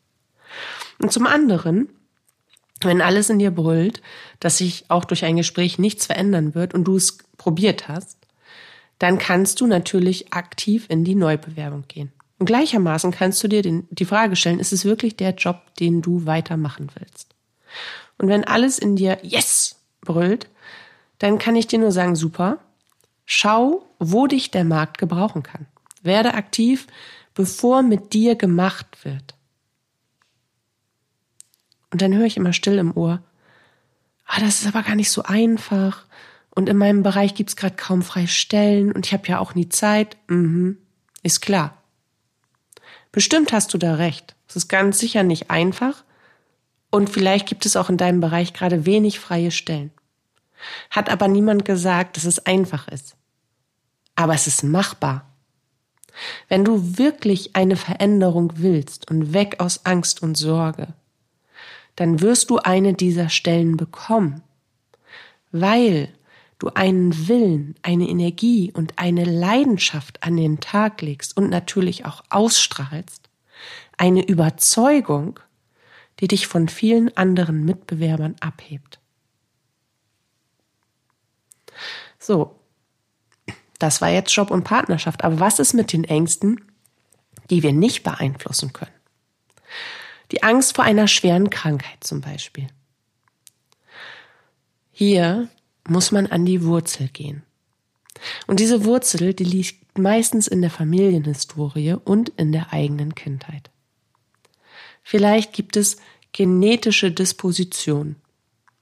Und 0.99 1.13
zum 1.13 1.27
anderen 1.27 1.89
wenn 2.85 3.01
alles 3.01 3.31
in 3.31 3.39
dir 3.39 3.51
brüllt, 3.51 4.03
dass 4.41 4.59
sich 4.59 4.85
auch 4.89 5.05
durch 5.05 5.25
ein 5.25 5.37
Gespräch 5.37 5.79
nichts 5.79 6.07
verändern 6.07 6.55
wird 6.55 6.75
und 6.75 6.85
du 6.85 6.97
es 6.97 7.19
probiert 7.37 7.89
hast, 7.89 8.19
dann 8.99 9.19
kannst 9.19 9.61
du 9.61 9.67
natürlich 9.67 10.33
aktiv 10.33 10.87
in 10.89 11.05
die 11.05 11.15
Neubewerbung 11.15 11.85
gehen. 11.89 12.13
Und 12.39 12.47
gleichermaßen 12.47 13.11
kannst 13.11 13.43
du 13.43 13.49
dir 13.49 13.63
den, 13.63 13.87
die 13.91 14.05
Frage 14.05 14.37
stellen, 14.37 14.59
ist 14.61 14.73
es 14.73 14.85
wirklich 14.85 15.17
der 15.17 15.35
Job, 15.35 15.63
den 15.79 16.03
du 16.03 16.27
weitermachen 16.27 16.91
willst? 16.99 17.35
Und 18.19 18.29
wenn 18.29 18.45
alles 18.45 18.79
in 18.79 18.97
dir 18.97 19.19
Yes 19.23 19.77
brüllt, 20.01 20.49
dann 21.19 21.39
kann 21.39 21.57
ich 21.57 21.67
dir 21.67 21.79
nur 21.79 21.93
sagen, 21.93 22.17
super, 22.17 22.59
schau, 23.25 23.87
wo 23.99 24.27
dich 24.27 24.51
der 24.51 24.65
Markt 24.65 24.99
gebrauchen 24.99 25.43
kann. 25.43 25.67
Werde 26.03 26.35
aktiv, 26.35 26.87
bevor 27.35 27.83
mit 27.83 28.13
dir 28.13 28.35
gemacht 28.35 29.05
wird. 29.05 29.34
Und 31.95 32.03
dann 32.03 32.13
höre 32.13 32.27
ich 32.27 32.37
immer 32.37 32.53
still 32.53 32.79
im 32.79 32.97
Ohr. 32.97 33.23
Ah, 34.27 34.41
das 34.41 34.61
ist 34.61 34.67
aber 34.67 34.83
gar 34.83 34.97
nicht 34.97 35.13
so 35.13 35.23
einfach. 35.23 36.07
Und 36.53 36.69
in 36.69 36.77
meinem 36.77 37.05
Bereich 37.05 37.37
gibt's 37.37 37.55
gerade 37.55 37.77
kaum 37.77 38.03
freie 38.03 38.27
Stellen 38.27 38.91
und 38.91 39.07
ich 39.07 39.13
habe 39.13 39.29
ja 39.29 39.39
auch 39.39 39.55
nie 39.55 39.69
Zeit. 39.69 40.17
Mhm, 40.27 40.77
ist 41.23 41.41
klar. 41.41 41.81
Bestimmt 43.13 43.53
hast 43.53 43.73
du 43.73 43.79
da 43.79 43.95
recht. 43.95 44.35
Es 44.49 44.57
ist 44.57 44.67
ganz 44.67 44.99
sicher 44.99 45.23
nicht 45.23 45.53
einfach. 45.53 46.03
Und 46.91 47.11
vielleicht 47.11 47.47
gibt 47.47 47.65
es 47.65 47.77
auch 47.77 47.89
in 47.89 47.97
deinem 47.97 48.19
Bereich 48.21 48.53
gerade 48.55 48.87
wenig 48.87 49.21
freie 49.21 49.53
Stellen. 49.53 49.93
Hat 50.91 51.09
aber 51.09 51.29
niemand 51.29 51.65
gesagt, 51.65 52.17
dass 52.17 52.25
es 52.25 52.45
einfach 52.45 52.89
ist. 52.89 53.15
Aber 54.17 54.35
es 54.35 54.49
ist 54.49 54.65
machbar. 54.65 55.31
Wenn 56.49 56.65
du 56.65 56.99
wirklich 56.99 57.55
eine 57.55 57.77
Veränderung 57.77 58.55
willst 58.57 59.09
und 59.13 59.33
weg 59.33 59.61
aus 59.61 59.87
Angst 59.87 60.25
und 60.25 60.35
Sorge, 60.37 60.89
dann 61.97 62.21
wirst 62.21 62.51
du 62.51 62.59
eine 62.59 62.95
dieser 62.95 63.29
Stellen 63.29 63.77
bekommen, 63.77 64.43
weil 65.53 66.13
du 66.59 66.69
einen 66.69 67.29
Willen, 67.29 67.75
eine 67.83 68.09
Energie 68.09 68.73
und 68.73 68.99
eine 68.99 69.25
Leidenschaft 69.25 70.23
an 70.23 70.37
den 70.37 70.61
Tag 70.61 71.03
legst 71.03 71.37
und 71.37 71.51
natürlich 71.51 72.05
auch 72.05 72.23
ausstrahlst, 72.31 73.29
eine 73.97 74.27
Überzeugung, 74.27 75.41
die 76.21 76.29
dich 76.29 76.47
von 76.47 76.69
vielen 76.69 77.17
anderen 77.17 77.65
Mitbewerbern 77.65 78.37
abhebt. 78.41 78.99
So, 82.19 82.59
das 83.79 84.01
war 84.01 84.09
jetzt 84.09 84.35
Job 84.35 84.51
und 84.51 84.65
Partnerschaft, 84.65 85.25
aber 85.25 85.41
was 85.41 85.59
ist 85.59 85.75
mit 85.75 85.93
den 85.93 86.05
Ängsten, 86.05 86.65
die 87.51 87.63
wir 87.63 87.73
nicht 87.73 88.03
beeinflussen 88.03 88.73
können? 88.73 88.93
Die 90.31 90.43
Angst 90.43 90.75
vor 90.75 90.85
einer 90.85 91.09
schweren 91.09 91.51
Krankheit 91.51 92.03
zum 92.03 92.21
Beispiel. 92.21 92.69
Hier 94.91 95.49
muss 95.87 96.13
man 96.13 96.27
an 96.27 96.45
die 96.45 96.65
Wurzel 96.65 97.09
gehen. 97.09 97.43
Und 98.47 98.61
diese 98.61 98.85
Wurzel, 98.85 99.35
die 99.35 99.45
liegt 99.45 99.99
meistens 99.99 100.47
in 100.47 100.61
der 100.61 100.71
Familienhistorie 100.71 101.95
und 101.95 102.31
in 102.31 102.53
der 102.53 102.73
eigenen 102.73 103.15
Kindheit. 103.15 103.71
Vielleicht 105.03 105.53
gibt 105.53 105.77
es 105.77 105.99
genetische 106.33 107.13
Disposition, 107.13 108.17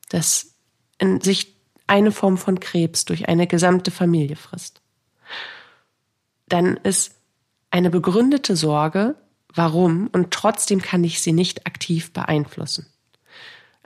dass 0.08 0.54
in 0.98 1.20
sich 1.20 1.54
eine 1.86 2.12
Form 2.12 2.38
von 2.38 2.60
Krebs 2.60 3.04
durch 3.04 3.28
eine 3.28 3.46
gesamte 3.46 3.90
Familie 3.90 4.36
frisst. 4.36 4.80
Dann 6.48 6.76
ist 6.76 7.16
eine 7.70 7.90
begründete 7.90 8.54
Sorge 8.56 9.16
warum 9.54 10.08
und 10.12 10.30
trotzdem 10.30 10.80
kann 10.80 11.04
ich 11.04 11.20
sie 11.20 11.32
nicht 11.32 11.66
aktiv 11.66 12.12
beeinflussen. 12.12 12.86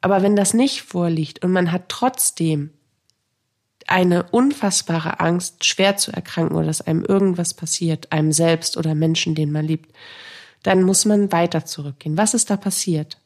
Aber 0.00 0.22
wenn 0.22 0.36
das 0.36 0.54
nicht 0.54 0.82
vorliegt 0.82 1.44
und 1.44 1.52
man 1.52 1.72
hat 1.72 1.88
trotzdem 1.88 2.70
eine 3.86 4.24
unfassbare 4.24 5.20
Angst, 5.20 5.64
schwer 5.64 5.96
zu 5.96 6.12
erkranken 6.12 6.56
oder 6.56 6.66
dass 6.66 6.80
einem 6.80 7.04
irgendwas 7.04 7.54
passiert, 7.54 8.12
einem 8.12 8.32
selbst 8.32 8.76
oder 8.76 8.94
Menschen, 8.94 9.34
den 9.34 9.52
man 9.52 9.64
liebt, 9.64 9.94
dann 10.62 10.82
muss 10.82 11.04
man 11.04 11.30
weiter 11.32 11.64
zurückgehen. 11.64 12.16
Was 12.16 12.34
ist 12.34 12.50
da 12.50 12.56
passiert? 12.56 13.18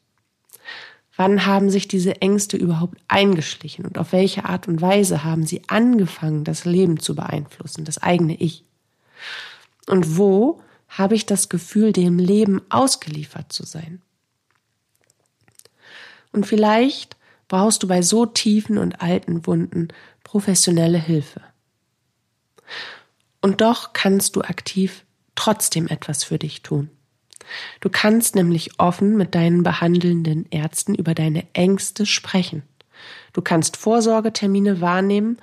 Wann 1.15 1.45
haben 1.45 1.69
sich 1.69 1.87
diese 1.87 2.21
Ängste 2.21 2.57
überhaupt 2.57 2.97
eingeschlichen 3.07 3.85
und 3.85 3.97
auf 3.97 4.11
welche 4.11 4.45
Art 4.45 4.67
und 4.67 4.81
Weise 4.81 5.23
haben 5.23 5.45
sie 5.45 5.61
angefangen, 5.67 6.43
das 6.43 6.65
Leben 6.65 6.99
zu 6.99 7.15
beeinflussen, 7.15 7.83
das 7.83 8.01
eigene 8.01 8.35
Ich? 8.35 8.63
Und 9.87 10.17
wo 10.17 10.61
habe 10.91 11.15
ich 11.15 11.25
das 11.25 11.47
Gefühl, 11.47 11.93
dem 11.93 12.19
Leben 12.19 12.61
ausgeliefert 12.69 13.51
zu 13.51 13.65
sein. 13.65 14.01
Und 16.33 16.45
vielleicht 16.45 17.15
brauchst 17.47 17.83
du 17.83 17.87
bei 17.87 18.01
so 18.01 18.25
tiefen 18.25 18.77
und 18.77 19.01
alten 19.01 19.47
Wunden 19.47 19.87
professionelle 20.23 20.99
Hilfe. 20.99 21.41
Und 23.41 23.61
doch 23.61 23.93
kannst 23.93 24.35
du 24.35 24.41
aktiv 24.41 25.03
trotzdem 25.35 25.87
etwas 25.87 26.23
für 26.23 26.37
dich 26.37 26.61
tun. 26.61 26.89
Du 27.79 27.89
kannst 27.89 28.35
nämlich 28.35 28.79
offen 28.79 29.17
mit 29.17 29.33
deinen 29.33 29.63
behandelnden 29.63 30.45
Ärzten 30.51 30.93
über 30.93 31.15
deine 31.15 31.45
Ängste 31.53 32.05
sprechen. 32.05 32.63
Du 33.33 33.41
kannst 33.41 33.77
Vorsorgetermine 33.77 34.79
wahrnehmen 34.79 35.37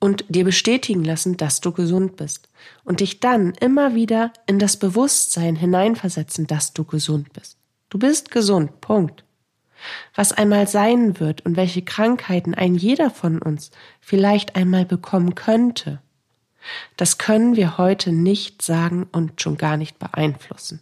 und 0.00 0.24
dir 0.28 0.44
bestätigen 0.44 1.04
lassen, 1.04 1.36
dass 1.36 1.60
du 1.60 1.72
gesund 1.72 2.16
bist 2.16 2.49
und 2.84 3.00
dich 3.00 3.20
dann 3.20 3.52
immer 3.54 3.94
wieder 3.94 4.32
in 4.46 4.58
das 4.58 4.76
Bewusstsein 4.76 5.56
hineinversetzen, 5.56 6.46
dass 6.46 6.72
du 6.72 6.84
gesund 6.84 7.32
bist. 7.32 7.56
Du 7.88 7.98
bist 7.98 8.30
gesund, 8.30 8.80
Punkt. 8.80 9.24
Was 10.14 10.32
einmal 10.32 10.68
sein 10.68 11.18
wird 11.20 11.44
und 11.46 11.56
welche 11.56 11.82
Krankheiten 11.82 12.54
ein 12.54 12.74
jeder 12.74 13.10
von 13.10 13.40
uns 13.40 13.70
vielleicht 14.00 14.56
einmal 14.56 14.84
bekommen 14.84 15.34
könnte, 15.34 16.00
das 16.96 17.18
können 17.18 17.56
wir 17.56 17.78
heute 17.78 18.12
nicht 18.12 18.62
sagen 18.62 19.08
und 19.10 19.40
schon 19.40 19.56
gar 19.56 19.76
nicht 19.76 19.98
beeinflussen. 19.98 20.80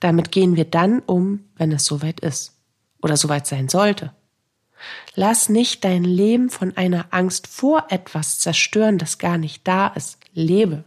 Damit 0.00 0.30
gehen 0.30 0.56
wir 0.56 0.64
dann 0.64 1.00
um, 1.00 1.44
wenn 1.56 1.72
es 1.72 1.84
soweit 1.84 2.20
ist 2.20 2.56
oder 3.02 3.16
soweit 3.16 3.46
sein 3.46 3.68
sollte. 3.68 4.12
Lass 5.14 5.48
nicht 5.48 5.84
dein 5.84 6.04
Leben 6.04 6.50
von 6.50 6.76
einer 6.76 7.06
Angst 7.10 7.48
vor 7.48 7.86
etwas 7.90 8.38
zerstören, 8.38 8.98
das 8.98 9.18
gar 9.18 9.36
nicht 9.36 9.66
da 9.66 9.88
ist. 9.88 10.17
Lebe. 10.40 10.84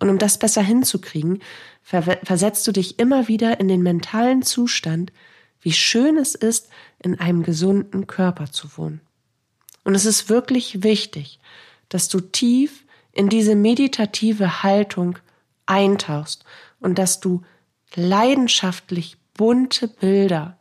Und 0.00 0.08
um 0.08 0.18
das 0.18 0.38
besser 0.38 0.62
hinzukriegen, 0.62 1.42
versetzt 1.82 2.66
du 2.66 2.72
dich 2.72 2.98
immer 2.98 3.28
wieder 3.28 3.60
in 3.60 3.68
den 3.68 3.82
mentalen 3.82 4.42
Zustand, 4.42 5.12
wie 5.60 5.72
schön 5.72 6.16
es 6.16 6.34
ist, 6.34 6.68
in 6.98 7.18
einem 7.18 7.42
gesunden 7.42 8.06
Körper 8.06 8.50
zu 8.50 8.76
wohnen. 8.76 9.00
Und 9.84 9.94
es 9.94 10.06
ist 10.06 10.28
wirklich 10.28 10.82
wichtig, 10.82 11.38
dass 11.88 12.08
du 12.08 12.20
tief 12.20 12.84
in 13.12 13.28
diese 13.28 13.54
meditative 13.54 14.62
Haltung 14.62 15.18
eintauchst 15.66 16.44
und 16.80 16.98
dass 16.98 17.20
du 17.20 17.42
leidenschaftlich 17.94 19.16
bunte 19.34 19.88
Bilder 19.88 20.58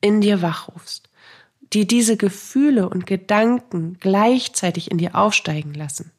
in 0.00 0.20
dir 0.20 0.42
wachrufst, 0.42 1.08
die 1.72 1.86
diese 1.86 2.16
Gefühle 2.16 2.88
und 2.88 3.06
Gedanken 3.06 3.96
gleichzeitig 4.00 4.90
in 4.90 4.98
dir 4.98 5.14
aufsteigen 5.14 5.74
lassen, 5.74 6.10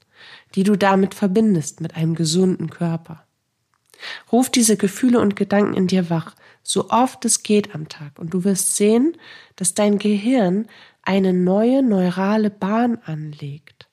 die 0.56 0.64
du 0.64 0.76
damit 0.76 1.14
verbindest 1.14 1.82
mit 1.82 1.96
einem 1.96 2.16
gesunden 2.16 2.70
Körper. 2.70 3.24
Ruf 4.32 4.50
diese 4.50 4.78
Gefühle 4.78 5.20
und 5.20 5.36
Gedanken 5.36 5.74
in 5.74 5.88
dir 5.88 6.10
wach, 6.10 6.36
so 6.64 6.90
oft 6.90 7.24
es 7.26 7.44
geht 7.44 7.76
am 7.76 7.90
Tag, 7.90 8.20
und 8.20 8.34
du 8.34 8.44
wirst 8.44 8.76
sehen, 8.76 9.18
dass 9.56 9.74
dein 9.74 9.98
Gehirn 9.98 10.68
eine 11.04 11.34
neue 11.34 11.84
neurale 11.84 12.50
Bahn 12.50 13.00
anlegt. 13.06 13.88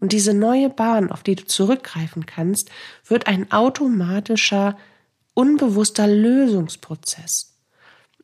Und 0.00 0.12
diese 0.12 0.34
neue 0.34 0.70
Bahn, 0.70 1.10
auf 1.10 1.22
die 1.22 1.34
du 1.34 1.44
zurückgreifen 1.44 2.26
kannst, 2.26 2.70
wird 3.06 3.26
ein 3.26 3.50
automatischer, 3.50 4.78
unbewusster 5.34 6.06
Lösungsprozess 6.06 7.58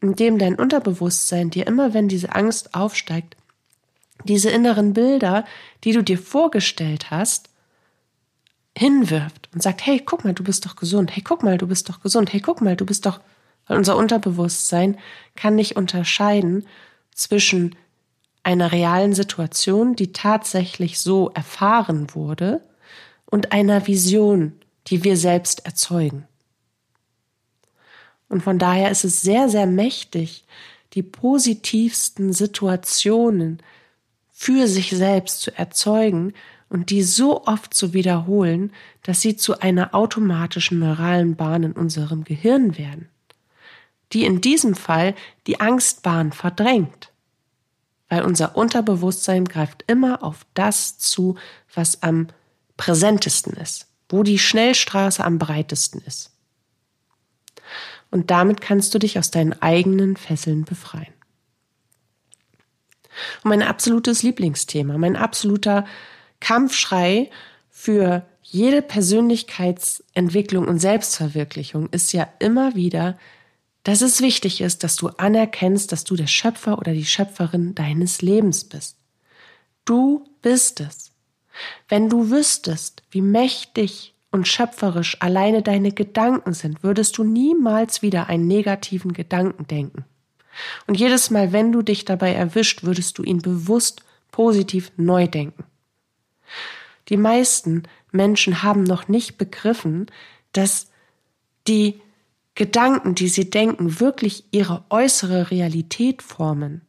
in 0.04 0.14
dem 0.16 0.38
dein 0.38 0.56
Unterbewusstsein 0.56 1.48
dir 1.48 1.66
immer, 1.66 1.94
wenn 1.94 2.08
diese 2.08 2.34
Angst 2.34 2.74
aufsteigt, 2.74 3.37
diese 4.24 4.50
inneren 4.50 4.92
Bilder, 4.92 5.44
die 5.84 5.92
du 5.92 6.02
dir 6.02 6.18
vorgestellt 6.18 7.10
hast, 7.10 7.50
hinwirft 8.76 9.48
und 9.52 9.62
sagt, 9.62 9.87
hey, 9.87 10.02
guck 10.04 10.24
mal, 10.24 10.34
du 10.34 10.42
bist 10.42 10.66
doch 10.66 10.76
gesund, 10.76 11.14
hey, 11.14 11.22
guck 11.22 11.42
mal, 11.42 11.58
du 11.58 11.66
bist 11.66 11.88
doch 11.88 12.00
gesund, 12.00 12.32
hey, 12.32 12.40
guck 12.40 12.60
mal, 12.60 12.76
du 12.76 12.84
bist 12.84 13.06
doch, 13.06 13.20
weil 13.66 13.78
unser 13.78 13.96
Unterbewusstsein 13.96 14.98
kann 15.37 15.54
nicht 15.54 15.76
unterscheiden 15.76 16.66
zwischen 17.14 17.76
einer 18.42 18.72
realen 18.72 19.14
Situation, 19.14 19.96
die 19.96 20.12
tatsächlich 20.12 20.98
so 20.98 21.30
erfahren 21.30 22.14
wurde, 22.14 22.62
und 23.34 23.50
einer 23.50 23.88
Vision, 23.88 24.52
die 24.87 25.02
wir 25.02 25.16
selbst 25.16 25.66
erzeugen. 25.66 26.28
Und 28.28 28.42
von 28.42 28.60
daher 28.60 28.92
ist 28.92 29.04
es 29.04 29.22
sehr, 29.22 29.48
sehr 29.48 29.66
mächtig, 29.66 30.44
die 30.92 31.02
positivsten 31.02 32.32
Situationen 32.32 33.60
für 34.35 34.66
sich 34.66 34.90
selbst 34.90 35.40
zu 35.40 35.57
erzeugen 35.57 36.35
und 36.68 36.90
die 36.90 37.03
so 37.03 37.47
oft 37.47 37.73
zu 37.73 37.94
wiederholen, 37.94 38.73
dass 39.03 39.23
sie 39.23 39.37
zu 39.37 39.61
einer 39.61 39.94
automatischen 39.94 40.81
neuralen 40.81 41.37
Bahn 41.37 41.62
in 41.62 41.73
unserem 41.73 42.25
Gehirn 42.25 42.77
werden, 42.77 43.09
die 44.12 44.27
in 44.27 44.42
diesem 44.42 44.75
Fall 44.75 45.14
die 45.47 45.61
Angstbahn 45.61 46.33
verdrängt, 46.33 47.12
weil 48.11 48.23
unser 48.23 48.57
Unterbewusstsein 48.57 49.47
greift 49.47 49.85
immer 49.87 50.23
auf 50.23 50.44
das 50.53 50.99
zu, 50.99 51.37
was 51.73 52.03
am 52.03 52.27
präsentesten 52.77 53.55
ist, 53.55 53.87
wo 54.09 54.23
die 54.23 54.38
Schnellstraße 54.38 55.25
am 55.25 55.38
breitesten 55.38 56.03
ist 56.05 56.35
und 58.14 58.31
damit 58.31 58.61
kannst 58.61 58.94
du 58.94 59.01
dich 59.01 59.18
aus 59.18 59.33
deinen 59.33 59.61
eigenen 59.61 60.16
Fesseln 60.16 60.64
befreien. 60.64 61.13
Und 63.42 63.48
mein 63.50 63.62
absolutes 63.62 64.22
Lieblingsthema, 64.22 64.98
mein 64.98 65.16
absoluter 65.16 65.85
Kampfschrei 66.40 67.31
für 67.70 68.27
jede 68.42 68.83
Persönlichkeitsentwicklung 68.83 70.68
und 70.68 70.79
Selbstverwirklichung 70.79 71.88
ist 71.90 72.12
ja 72.12 72.29
immer 72.38 72.74
wieder, 72.74 73.18
dass 73.83 74.00
es 74.00 74.20
wichtig 74.20 74.61
ist, 74.61 74.85
dass 74.85 74.96
du 74.96 75.09
anerkennst, 75.09 75.92
dass 75.92 76.05
du 76.05 76.16
der 76.16 76.27
Schöpfer 76.27 76.79
oder 76.79 76.92
die 76.92 77.05
Schöpferin 77.05 77.74
deines 77.74 78.22
Lebens 78.22 78.64
bist. 78.64 78.96
Du 79.85 80.27
bist 80.40 80.81
es. 80.81 81.12
Wenn 81.88 82.09
du 82.09 82.31
wüsstest, 82.31 83.03
wie 83.11 83.20
mächtig 83.20 84.14
und 84.31 84.48
schöpferisch 84.48 85.20
alleine 85.20 85.62
deine 85.62 85.92
Gedanken 85.92 86.55
sind, 86.55 86.83
würdest 86.83 87.18
du 87.18 87.24
niemals 87.24 88.03
wieder 88.03 88.29
einen 88.29 88.46
negativen 88.46 89.12
Gedanken 89.12 89.66
denken. 89.66 90.05
Und 90.87 90.99
jedes 90.99 91.31
Mal, 91.31 91.53
wenn 91.53 91.73
du 91.73 91.83
dich 91.83 92.05
dabei 92.05 92.33
erwischt, 92.33 92.83
würdest 92.85 93.19
du 93.19 93.23
ihn 93.23 93.43
bewusst 93.43 94.03
positiv 94.31 94.93
neu 94.97 95.27
denken. 95.29 95.64
Die 97.09 97.17
meisten 97.17 97.85
Menschen 98.12 98.62
haben 98.62 98.85
noch 98.85 99.09
nicht 99.09 99.38
begriffen, 99.38 100.07
dass 100.53 100.88
die 101.67 102.01
Gedanken, 102.55 103.14
die 103.14 103.29
sie 103.29 103.51
denken, 103.51 104.01
wirklich 104.01 104.45
ihre 104.53 104.85
äußere 104.90 105.51
Realität 105.51 106.23
formen. 106.23 106.83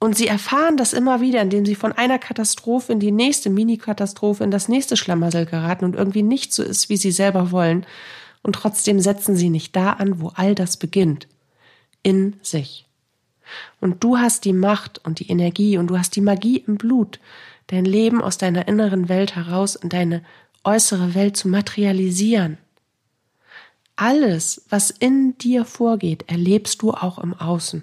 Und 0.00 0.16
sie 0.16 0.28
erfahren 0.28 0.76
das 0.76 0.92
immer 0.92 1.20
wieder, 1.20 1.42
indem 1.42 1.66
sie 1.66 1.74
von 1.74 1.92
einer 1.92 2.18
Katastrophe 2.18 2.92
in 2.92 3.00
die 3.00 3.10
nächste 3.10 3.50
Mini-Katastrophe, 3.50 4.44
in 4.44 4.50
das 4.50 4.68
nächste 4.68 4.96
Schlamassel 4.96 5.46
geraten 5.46 5.84
und 5.84 5.96
irgendwie 5.96 6.22
nicht 6.22 6.52
so 6.52 6.62
ist, 6.62 6.88
wie 6.88 6.96
sie 6.96 7.10
selber 7.10 7.50
wollen. 7.50 7.84
Und 8.42 8.54
trotzdem 8.54 9.00
setzen 9.00 9.34
sie 9.36 9.50
nicht 9.50 9.74
da 9.74 9.94
an, 9.94 10.20
wo 10.20 10.28
all 10.34 10.54
das 10.54 10.76
beginnt. 10.76 11.26
In 12.02 12.36
sich. 12.42 12.86
Und 13.80 14.04
du 14.04 14.18
hast 14.18 14.44
die 14.44 14.52
Macht 14.52 15.04
und 15.04 15.20
die 15.20 15.30
Energie 15.30 15.78
und 15.78 15.88
du 15.88 15.98
hast 15.98 16.16
die 16.16 16.20
Magie 16.20 16.58
im 16.58 16.76
Blut, 16.76 17.18
dein 17.68 17.84
Leben 17.84 18.22
aus 18.22 18.38
deiner 18.38 18.68
inneren 18.68 19.08
Welt 19.08 19.36
heraus 19.36 19.74
in 19.74 19.88
deine 19.88 20.22
äußere 20.64 21.14
Welt 21.14 21.36
zu 21.36 21.48
materialisieren. 21.48 22.58
Alles, 23.96 24.64
was 24.68 24.90
in 24.90 25.36
dir 25.38 25.64
vorgeht, 25.64 26.24
erlebst 26.28 26.82
du 26.82 26.92
auch 26.92 27.18
im 27.18 27.34
Außen. 27.34 27.82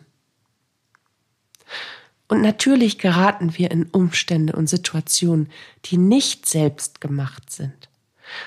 Und 2.27 2.41
natürlich 2.41 2.97
geraten 2.97 3.57
wir 3.57 3.69
in 3.69 3.85
Umstände 3.85 4.53
und 4.53 4.67
Situationen, 4.67 5.49
die 5.85 5.97
nicht 5.97 6.47
selbst 6.47 7.01
gemacht 7.01 7.51
sind, 7.51 7.89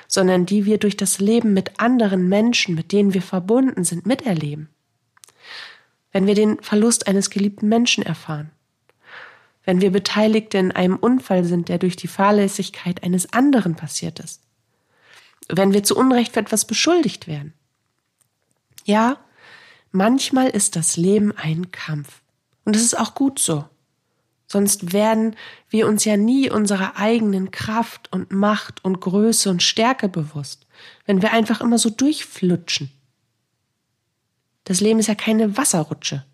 sondern 0.09 0.47
die 0.47 0.65
wir 0.65 0.79
durch 0.79 0.97
das 0.97 1.21
Leben 1.21 1.53
mit 1.53 1.79
anderen 1.79 2.29
Menschen, 2.29 2.75
mit 2.75 2.91
denen 2.91 3.15
wir 3.15 3.23
verbunden 3.23 3.85
sind, 3.85 4.07
miterleben. 4.07 4.69
Wenn 6.13 6.27
wir 6.27 6.35
den 6.35 6.61
Verlust 6.63 7.07
eines 7.07 7.31
geliebten 7.31 7.69
Menschen 7.69 8.05
erfahren, 8.05 8.51
wenn 9.65 9.81
wir 9.81 9.91
Beteiligte 9.91 10.57
in 10.57 10.73
einem 10.73 10.97
Unfall 10.97 11.45
sind, 11.45 11.69
der 11.69 11.79
durch 11.79 11.97
die 11.97 12.09
Fahrlässigkeit 12.09 13.03
eines 13.03 13.33
anderen 13.33 13.77
passiert 13.77 14.19
ist, 14.19 14.41
wenn 15.49 15.73
wir 15.73 15.85
zu 15.85 15.97
Unrecht 15.97 16.33
für 16.33 16.41
etwas 16.41 16.67
beschuldigt 16.67 17.27
werden. 17.27 17.53
Ja, 18.85 19.19
manchmal 19.93 20.49
ist 20.49 20.77
das 20.77 20.97
Leben 20.97 21.33
ein 21.37 21.71
Kampf. 21.71 22.23
Und 22.65 22.77
es 22.77 22.83
ist 22.83 22.99
auch 22.99 23.15
gut 23.15 23.39
so. 23.39 23.65
Sonst 24.47 24.95
werden 24.95 25.37
wir 25.69 25.87
uns 25.87 26.07
ja 26.07 26.17
nie 26.17 26.51
unserer 26.51 26.97
eigenen 26.97 27.51
Kraft 27.51 28.11
und 28.13 28.33
Macht 28.33 28.83
und 28.83 29.01
Größe 29.01 29.51
und 29.51 29.63
Stärke 29.63 30.09
bewusst, 30.09 30.67
wenn 31.05 31.21
wir 31.21 31.33
einfach 31.33 31.61
immer 31.61 31.77
so 31.77 31.91
durchflutschen. 31.91 32.91
Das 34.69 34.83
Leben 34.83 35.01
ist 35.01 35.07
ja 35.07 35.15
keine 35.15 35.57
Wasserrutsche. 35.57 36.27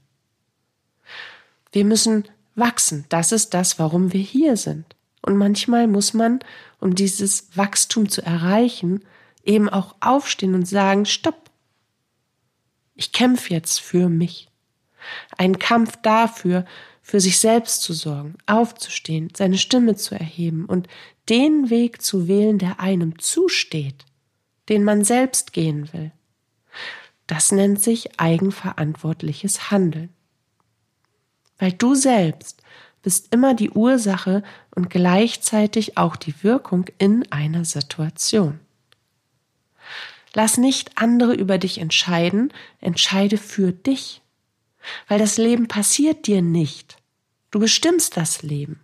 Wir 1.70 1.84
müssen 1.84 2.24
wachsen. 2.56 3.04
Das 3.08 3.30
ist 3.30 3.54
das, 3.54 3.78
warum 3.78 4.12
wir 4.12 4.22
hier 4.22 4.56
sind. 4.56 4.96
Und 5.22 5.36
manchmal 5.36 5.86
muss 5.86 6.14
man, 6.14 6.40
um 6.80 6.96
dieses 6.96 7.56
Wachstum 7.56 8.08
zu 8.08 8.22
erreichen, 8.22 9.04
eben 9.44 9.68
auch 9.68 9.94
aufstehen 10.00 10.56
und 10.56 10.66
sagen, 10.66 11.06
stopp. 11.06 11.48
Ich 12.96 13.12
kämpfe 13.12 13.54
jetzt 13.54 13.80
für 13.80 14.08
mich. 14.08 14.48
Ein 15.38 15.60
Kampf 15.60 15.96
dafür, 16.02 16.64
für 17.02 17.20
sich 17.20 17.38
selbst 17.38 17.82
zu 17.82 17.92
sorgen, 17.92 18.36
aufzustehen, 18.46 19.30
seine 19.36 19.58
Stimme 19.58 19.94
zu 19.94 20.16
erheben 20.16 20.64
und 20.64 20.88
den 21.28 21.70
Weg 21.70 22.02
zu 22.02 22.26
wählen, 22.26 22.58
der 22.58 22.80
einem 22.80 23.16
zusteht, 23.20 24.04
den 24.68 24.82
man 24.82 25.04
selbst 25.04 25.52
gehen 25.52 25.92
will. 25.92 26.10
Das 27.26 27.52
nennt 27.52 27.80
sich 27.80 28.20
eigenverantwortliches 28.20 29.70
Handeln. 29.70 30.10
Weil 31.58 31.72
du 31.72 31.94
selbst 31.94 32.62
bist 33.02 33.32
immer 33.32 33.54
die 33.54 33.70
Ursache 33.70 34.42
und 34.74 34.90
gleichzeitig 34.90 35.96
auch 35.96 36.16
die 36.16 36.42
Wirkung 36.42 36.86
in 36.98 37.30
einer 37.30 37.64
Situation. 37.64 38.60
Lass 40.32 40.58
nicht 40.58 40.98
andere 40.98 41.34
über 41.34 41.58
dich 41.58 41.78
entscheiden, 41.78 42.52
entscheide 42.80 43.36
für 43.36 43.72
dich. 43.72 44.20
Weil 45.06 45.18
das 45.18 45.38
Leben 45.38 45.68
passiert 45.68 46.26
dir 46.26 46.42
nicht. 46.42 46.96
Du 47.50 47.58
bestimmst 47.60 48.16
das 48.16 48.42
Leben. 48.42 48.80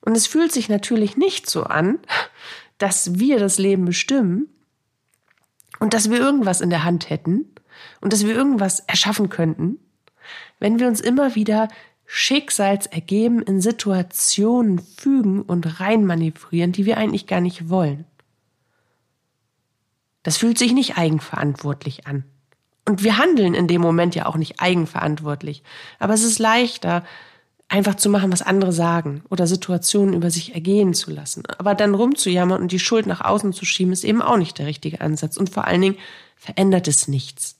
Und 0.00 0.16
es 0.16 0.26
fühlt 0.26 0.52
sich 0.52 0.68
natürlich 0.68 1.16
nicht 1.16 1.48
so 1.48 1.64
an, 1.64 1.98
dass 2.78 3.18
wir 3.18 3.38
das 3.38 3.58
Leben 3.58 3.84
bestimmen 3.84 4.48
und 5.84 5.92
dass 5.92 6.08
wir 6.08 6.16
irgendwas 6.16 6.62
in 6.62 6.70
der 6.70 6.82
Hand 6.82 7.10
hätten 7.10 7.44
und 8.00 8.14
dass 8.14 8.24
wir 8.24 8.34
irgendwas 8.34 8.80
erschaffen 8.80 9.28
könnten, 9.28 9.76
wenn 10.58 10.78
wir 10.78 10.88
uns 10.88 10.98
immer 10.98 11.34
wieder 11.34 11.68
Schicksalsergeben 12.06 13.42
in 13.42 13.60
Situationen 13.60 14.78
fügen 14.78 15.42
und 15.42 15.80
reinmanövrieren, 15.80 16.72
die 16.72 16.86
wir 16.86 16.96
eigentlich 16.96 17.26
gar 17.26 17.42
nicht 17.42 17.68
wollen. 17.68 18.06
Das 20.22 20.38
fühlt 20.38 20.56
sich 20.56 20.72
nicht 20.72 20.96
eigenverantwortlich 20.96 22.06
an. 22.06 22.24
Und 22.88 23.04
wir 23.04 23.18
handeln 23.18 23.52
in 23.52 23.68
dem 23.68 23.82
Moment 23.82 24.14
ja 24.14 24.24
auch 24.24 24.36
nicht 24.36 24.60
eigenverantwortlich. 24.60 25.62
Aber 25.98 26.14
es 26.14 26.24
ist 26.24 26.38
leichter, 26.38 27.04
einfach 27.68 27.96
zu 27.96 28.08
machen, 28.08 28.32
was 28.32 28.42
andere 28.42 28.72
sagen 28.72 29.24
oder 29.30 29.46
Situationen 29.46 30.14
über 30.14 30.30
sich 30.30 30.54
ergehen 30.54 30.94
zu 30.94 31.10
lassen. 31.10 31.42
Aber 31.58 31.74
dann 31.74 31.94
rumzujammern 31.94 32.62
und 32.62 32.72
die 32.72 32.78
Schuld 32.78 33.06
nach 33.06 33.20
außen 33.20 33.52
zu 33.52 33.64
schieben, 33.64 33.92
ist 33.92 34.04
eben 34.04 34.22
auch 34.22 34.36
nicht 34.36 34.58
der 34.58 34.66
richtige 34.66 35.00
Ansatz. 35.00 35.36
Und 35.36 35.50
vor 35.50 35.66
allen 35.66 35.80
Dingen 35.80 35.98
verändert 36.36 36.88
es 36.88 37.08
nichts. 37.08 37.56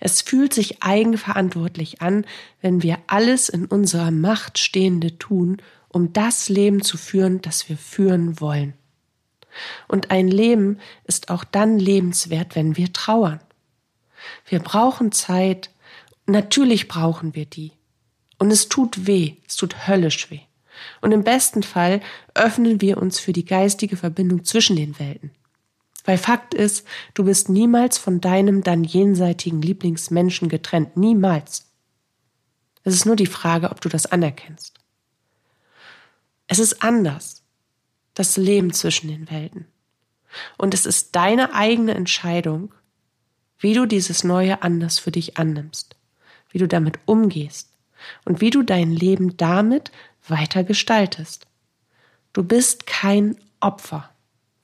Es 0.00 0.22
fühlt 0.22 0.54
sich 0.54 0.82
eigenverantwortlich 0.82 2.00
an, 2.00 2.24
wenn 2.60 2.82
wir 2.82 2.98
alles 3.06 3.48
in 3.48 3.66
unserer 3.66 4.10
Macht 4.10 4.58
Stehende 4.58 5.18
tun, 5.18 5.60
um 5.88 6.12
das 6.12 6.48
Leben 6.48 6.82
zu 6.82 6.96
führen, 6.96 7.42
das 7.42 7.68
wir 7.68 7.76
führen 7.76 8.40
wollen. 8.40 8.74
Und 9.88 10.10
ein 10.10 10.28
Leben 10.28 10.78
ist 11.04 11.30
auch 11.30 11.44
dann 11.44 11.78
lebenswert, 11.78 12.56
wenn 12.56 12.76
wir 12.76 12.92
trauern. 12.92 13.40
Wir 14.46 14.60
brauchen 14.60 15.12
Zeit, 15.12 15.70
natürlich 16.26 16.88
brauchen 16.88 17.34
wir 17.34 17.44
die. 17.44 17.72
Und 18.42 18.50
es 18.50 18.68
tut 18.68 19.06
weh, 19.06 19.36
es 19.46 19.54
tut 19.54 19.86
höllisch 19.86 20.28
weh. 20.32 20.40
Und 21.00 21.12
im 21.12 21.22
besten 21.22 21.62
Fall 21.62 22.00
öffnen 22.34 22.80
wir 22.80 23.00
uns 23.00 23.20
für 23.20 23.32
die 23.32 23.44
geistige 23.44 23.96
Verbindung 23.96 24.44
zwischen 24.44 24.74
den 24.74 24.98
Welten. 24.98 25.30
Weil 26.04 26.18
Fakt 26.18 26.52
ist, 26.52 26.84
du 27.14 27.22
bist 27.22 27.48
niemals 27.48 27.98
von 27.98 28.20
deinem 28.20 28.64
dann 28.64 28.82
jenseitigen 28.82 29.62
Lieblingsmenschen 29.62 30.48
getrennt. 30.48 30.96
Niemals. 30.96 31.70
Es 32.82 32.94
ist 32.94 33.06
nur 33.06 33.14
die 33.14 33.26
Frage, 33.26 33.70
ob 33.70 33.80
du 33.80 33.88
das 33.88 34.06
anerkennst. 34.06 34.74
Es 36.48 36.58
ist 36.58 36.82
anders. 36.82 37.44
Das 38.14 38.36
Leben 38.36 38.72
zwischen 38.72 39.06
den 39.06 39.30
Welten. 39.30 39.68
Und 40.58 40.74
es 40.74 40.84
ist 40.84 41.14
deine 41.14 41.54
eigene 41.54 41.94
Entscheidung, 41.94 42.74
wie 43.60 43.74
du 43.74 43.86
dieses 43.86 44.24
Neue 44.24 44.64
anders 44.64 44.98
für 44.98 45.12
dich 45.12 45.36
annimmst, 45.36 45.94
wie 46.50 46.58
du 46.58 46.66
damit 46.66 46.98
umgehst 47.06 47.71
und 48.24 48.40
wie 48.40 48.50
du 48.50 48.62
dein 48.62 48.90
Leben 48.90 49.36
damit 49.36 49.90
weiter 50.28 50.64
gestaltest. 50.64 51.46
Du 52.32 52.42
bist 52.42 52.86
kein 52.86 53.36
Opfer. 53.60 54.10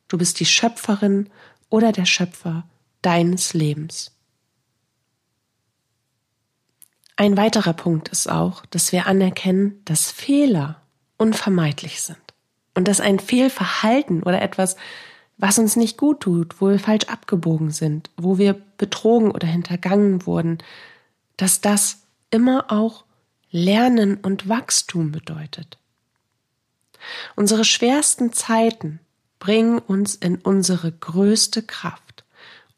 Du 0.08 0.18
bist 0.18 0.40
die 0.40 0.46
Schöpferin 0.46 1.28
oder 1.68 1.92
der 1.92 2.06
Schöpfer 2.06 2.64
deines 3.02 3.54
Lebens. 3.54 4.12
Ein 7.16 7.36
weiterer 7.36 7.72
Punkt 7.72 8.08
ist 8.08 8.30
auch, 8.30 8.64
dass 8.66 8.92
wir 8.92 9.06
anerkennen, 9.06 9.82
dass 9.84 10.10
Fehler 10.10 10.80
unvermeidlich 11.16 12.00
sind 12.00 12.18
und 12.74 12.86
dass 12.86 13.00
ein 13.00 13.18
Fehlverhalten 13.18 14.22
oder 14.22 14.40
etwas, 14.40 14.76
was 15.36 15.58
uns 15.58 15.74
nicht 15.74 15.96
gut 15.96 16.20
tut, 16.20 16.60
wo 16.60 16.68
wir 16.68 16.78
falsch 16.78 17.06
abgebogen 17.06 17.70
sind, 17.70 18.10
wo 18.16 18.38
wir 18.38 18.54
betrogen 18.76 19.32
oder 19.32 19.48
hintergangen 19.48 20.26
wurden, 20.26 20.58
dass 21.36 21.60
das 21.60 22.02
immer 22.30 22.70
auch 22.70 23.04
Lernen 23.50 24.16
und 24.16 24.48
Wachstum 24.48 25.12
bedeutet. 25.12 25.78
Unsere 27.36 27.64
schwersten 27.64 28.32
Zeiten 28.32 29.00
bringen 29.38 29.78
uns 29.78 30.14
in 30.14 30.36
unsere 30.36 30.92
größte 30.92 31.62
Kraft 31.62 32.24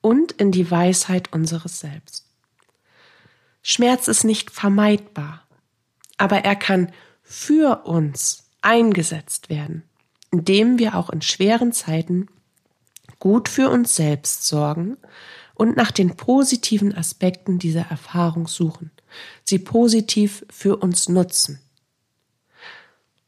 und 0.01 0.33
in 0.33 0.53
die 0.53 0.71
Weisheit 0.71 1.33
unseres 1.33 1.81
Selbst. 1.81 2.27
Schmerz 3.63 4.09
ist 4.09 4.25
nicht 4.25 4.51
vermeidbar, 4.51 5.43
aber 6.17 6.45
er 6.45 6.57
kann 6.57 6.93
für 7.23 7.85
uns 7.85 8.45
eingesetzt 8.63 9.49
werden, 9.49 9.83
indem 10.31 10.79
wir 10.79 10.95
auch 10.95 11.11
in 11.11 11.23
schweren 11.23 11.73
Zeiten 11.73 12.29
gut 13.19 13.49
für 13.49 13.69
uns 13.69 13.95
selbst 13.95 14.47
sorgen 14.47 14.97
und 15.55 15.77
nach 15.77 15.91
den 15.91 16.17
positiven 16.17 16.95
Aspekten 16.95 17.59
dieser 17.59 17.87
Erfahrung 17.91 18.47
suchen, 18.47 18.91
sie 19.45 19.59
positiv 19.59 20.45
für 20.51 20.77
uns 20.77 21.09
nutzen 21.09 21.61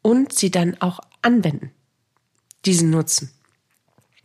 und 0.03 0.33
sie 0.33 0.51
dann 0.51 0.81
auch 0.81 1.01
anwenden 1.23 1.73
diesen 2.64 2.90
Nutzen. 2.90 3.31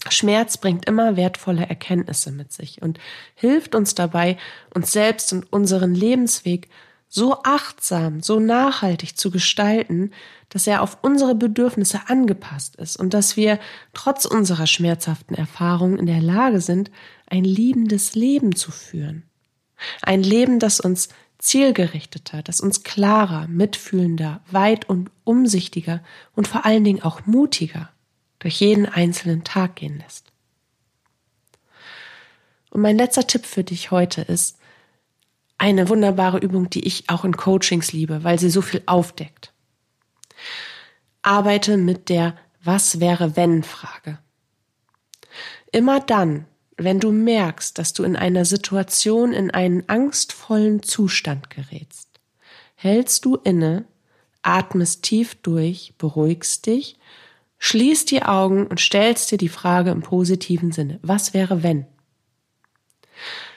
Schmerz 0.10 0.58
bringt 0.58 0.86
immer 0.86 1.17
wertvolle 1.17 1.67
Erkenntnisse 1.67 2.32
mit 2.32 2.54
sich 2.54 2.82
und 2.82 3.00
hilft 3.36 3.76
uns 3.76 3.96
dabei, 3.96 4.38
uns 4.74 4.91
selbst 4.91 5.34
und 5.34 5.52
unseren 5.52 5.93
Lebensweg 5.93 6.70
so 7.10 7.41
achtsam, 7.43 8.22
so 8.22 8.39
nachhaltig 8.39 9.17
zu 9.17 9.32
gestalten, 9.32 10.12
dass 10.50 10.67
er 10.67 10.82
auf 10.82 11.00
unsere 11.02 11.36
Bedürfnisse 11.36 12.02
angepasst 12.08 12.76
ist 12.76 12.98
und 12.98 13.13
dass 13.13 13.38
wir 13.38 13.60
trotz 13.93 14.26
unserer 14.26 14.67
schmerzhaften 14.67 15.36
Erfahrungen 15.36 16.00
in 16.00 16.06
der 16.06 16.22
Lage 16.22 16.62
sind, 16.62 16.91
ein 17.26 17.43
liebendes 17.43 18.15
Leben 18.15 18.56
zu 18.56 18.72
führen. 18.72 19.24
Ein 20.02 20.24
Leben, 20.24 20.60
das 20.60 20.80
uns 20.80 21.10
zielgerichteter, 21.39 22.41
das 22.41 22.62
uns 22.62 22.84
klarer, 22.84 23.47
mitfühlender, 23.47 24.41
weit 24.50 24.89
und 24.89 25.12
umsichtiger 25.23 26.04
und 26.36 26.47
vor 26.47 26.65
allen 26.65 26.84
Dingen 26.84 27.04
auch 27.04 27.26
mutiger 27.26 27.89
durch 28.39 28.60
jeden 28.60 28.86
einzelnen 28.86 29.43
Tag 29.43 29.76
gehen 29.76 30.00
lässt. 30.00 30.32
Und 32.69 32.82
mein 32.82 32.97
letzter 32.97 33.26
Tipp 33.26 33.45
für 33.45 33.63
dich 33.63 33.91
heute 33.91 34.21
ist 34.21 34.58
eine 35.58 35.89
wunderbare 35.89 36.38
Übung, 36.38 36.69
die 36.69 36.86
ich 36.86 37.10
auch 37.10 37.26
in 37.26 37.36
Coachings 37.36 37.91
liebe, 37.91 38.23
weil 38.23 38.38
sie 38.39 38.50
so 38.50 38.62
viel 38.62 38.84
aufdeckt. 38.86 39.54
Arbeite 41.21 41.78
mit 41.78 42.10
der 42.10 42.38
Was 42.63 43.00
wäre 43.00 43.36
wenn 43.36 43.63
Frage. 43.63 44.19
Immer 45.71 46.00
dann, 46.00 46.45
wenn 46.77 46.99
du 46.99 47.11
merkst, 47.11 47.77
dass 47.77 47.93
du 47.93 48.03
in 48.03 48.15
einer 48.15 48.45
Situation 48.45 49.33
in 49.33 49.51
einen 49.51 49.89
angstvollen 49.89 50.83
Zustand 50.83 51.49
gerätst, 51.49 52.09
hältst 52.75 53.25
du 53.25 53.35
inne, 53.35 53.85
atmest 54.43 55.03
tief 55.03 55.35
durch, 55.35 55.93
beruhigst 55.97 56.67
dich 56.67 56.97
Schließ 57.59 58.05
die 58.05 58.23
Augen 58.23 58.67
und 58.67 58.79
stellst 58.79 59.31
dir 59.31 59.37
die 59.37 59.49
Frage 59.49 59.91
im 59.91 60.01
positiven 60.01 60.71
Sinne. 60.71 60.99
Was 61.01 61.33
wäre 61.33 61.63
wenn? 61.63 61.85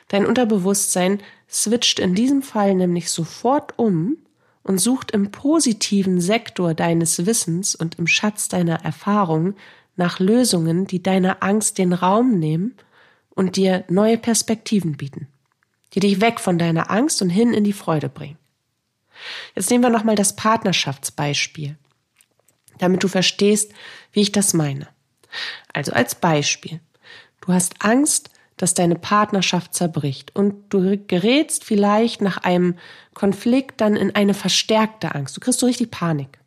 Dein 0.08 0.26
Unterbewusstsein 0.26 1.20
switcht 1.48 1.98
in 1.98 2.14
diesem 2.14 2.42
Fall 2.42 2.74
nämlich 2.74 3.10
sofort 3.10 3.78
um 3.78 4.16
und 4.62 4.78
sucht 4.78 5.10
im 5.10 5.30
positiven 5.30 6.20
Sektor 6.20 6.74
deines 6.74 7.26
Wissens 7.26 7.74
und 7.74 7.98
im 7.98 8.06
Schatz 8.06 8.48
deiner 8.48 8.84
Erfahrung 8.84 9.54
nach 9.96 10.18
Lösungen, 10.18 10.86
die 10.86 11.02
deiner 11.02 11.42
Angst 11.42 11.78
den 11.78 11.92
Raum 11.92 12.38
nehmen 12.38 12.74
und 13.40 13.56
dir 13.56 13.84
neue 13.88 14.18
Perspektiven 14.18 14.96
bieten, 14.96 15.26
die 15.94 16.00
dich 16.00 16.20
weg 16.20 16.38
von 16.38 16.58
deiner 16.58 16.90
Angst 16.90 17.20
und 17.22 17.30
hin 17.30 17.52
in 17.52 17.64
die 17.64 17.72
Freude 17.72 18.08
bringen. 18.08 18.38
Jetzt 19.56 19.70
nehmen 19.70 19.82
wir 19.82 19.90
nochmal 19.90 20.14
das 20.14 20.36
Partnerschaftsbeispiel 20.36 21.76
damit 22.80 23.04
du 23.04 23.08
verstehst, 23.08 23.72
wie 24.12 24.22
ich 24.22 24.32
das 24.32 24.54
meine. 24.54 24.88
Also 25.72 25.92
als 25.92 26.16
Beispiel. 26.16 26.80
Du 27.40 27.52
hast 27.52 27.84
Angst, 27.84 28.30
dass 28.56 28.74
deine 28.74 28.96
Partnerschaft 28.96 29.74
zerbricht 29.74 30.34
und 30.34 30.68
du 30.70 30.98
gerätst 30.98 31.64
vielleicht 31.64 32.20
nach 32.20 32.38
einem 32.38 32.76
Konflikt 33.14 33.80
dann 33.80 33.96
in 33.96 34.14
eine 34.14 34.34
verstärkte 34.34 35.14
Angst. 35.14 35.36
Du 35.36 35.40
kriegst 35.40 35.60
so 35.60 35.66
richtig 35.66 35.90
Panik. 35.90 36.39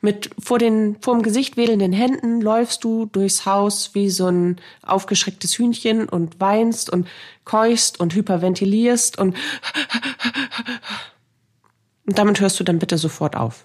Mit 0.00 0.30
vor 0.38 0.58
den, 0.58 0.96
vorm 1.00 1.22
Gesicht 1.22 1.56
wedelnden 1.56 1.92
Händen 1.92 2.40
läufst 2.40 2.84
du 2.84 3.06
durchs 3.06 3.46
Haus 3.46 3.94
wie 3.94 4.10
so 4.10 4.26
ein 4.26 4.60
aufgeschrecktes 4.82 5.58
Hühnchen 5.58 6.08
und 6.08 6.40
weinst 6.40 6.90
und 6.90 7.08
keuchst 7.44 8.00
und 8.00 8.14
hyperventilierst 8.14 9.18
und, 9.18 9.36
und 12.06 12.18
damit 12.18 12.40
hörst 12.40 12.58
du 12.58 12.64
dann 12.64 12.78
bitte 12.78 12.98
sofort 12.98 13.36
auf. 13.36 13.64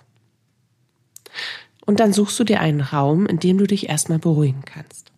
Und 1.86 2.00
dann 2.00 2.14
suchst 2.14 2.38
du 2.40 2.44
dir 2.44 2.60
einen 2.60 2.82
Raum, 2.82 3.26
in 3.26 3.40
dem 3.40 3.58
du 3.58 3.66
dich 3.66 3.88
erstmal 3.88 4.20
beruhigen 4.20 4.64
kannst. 4.66 5.12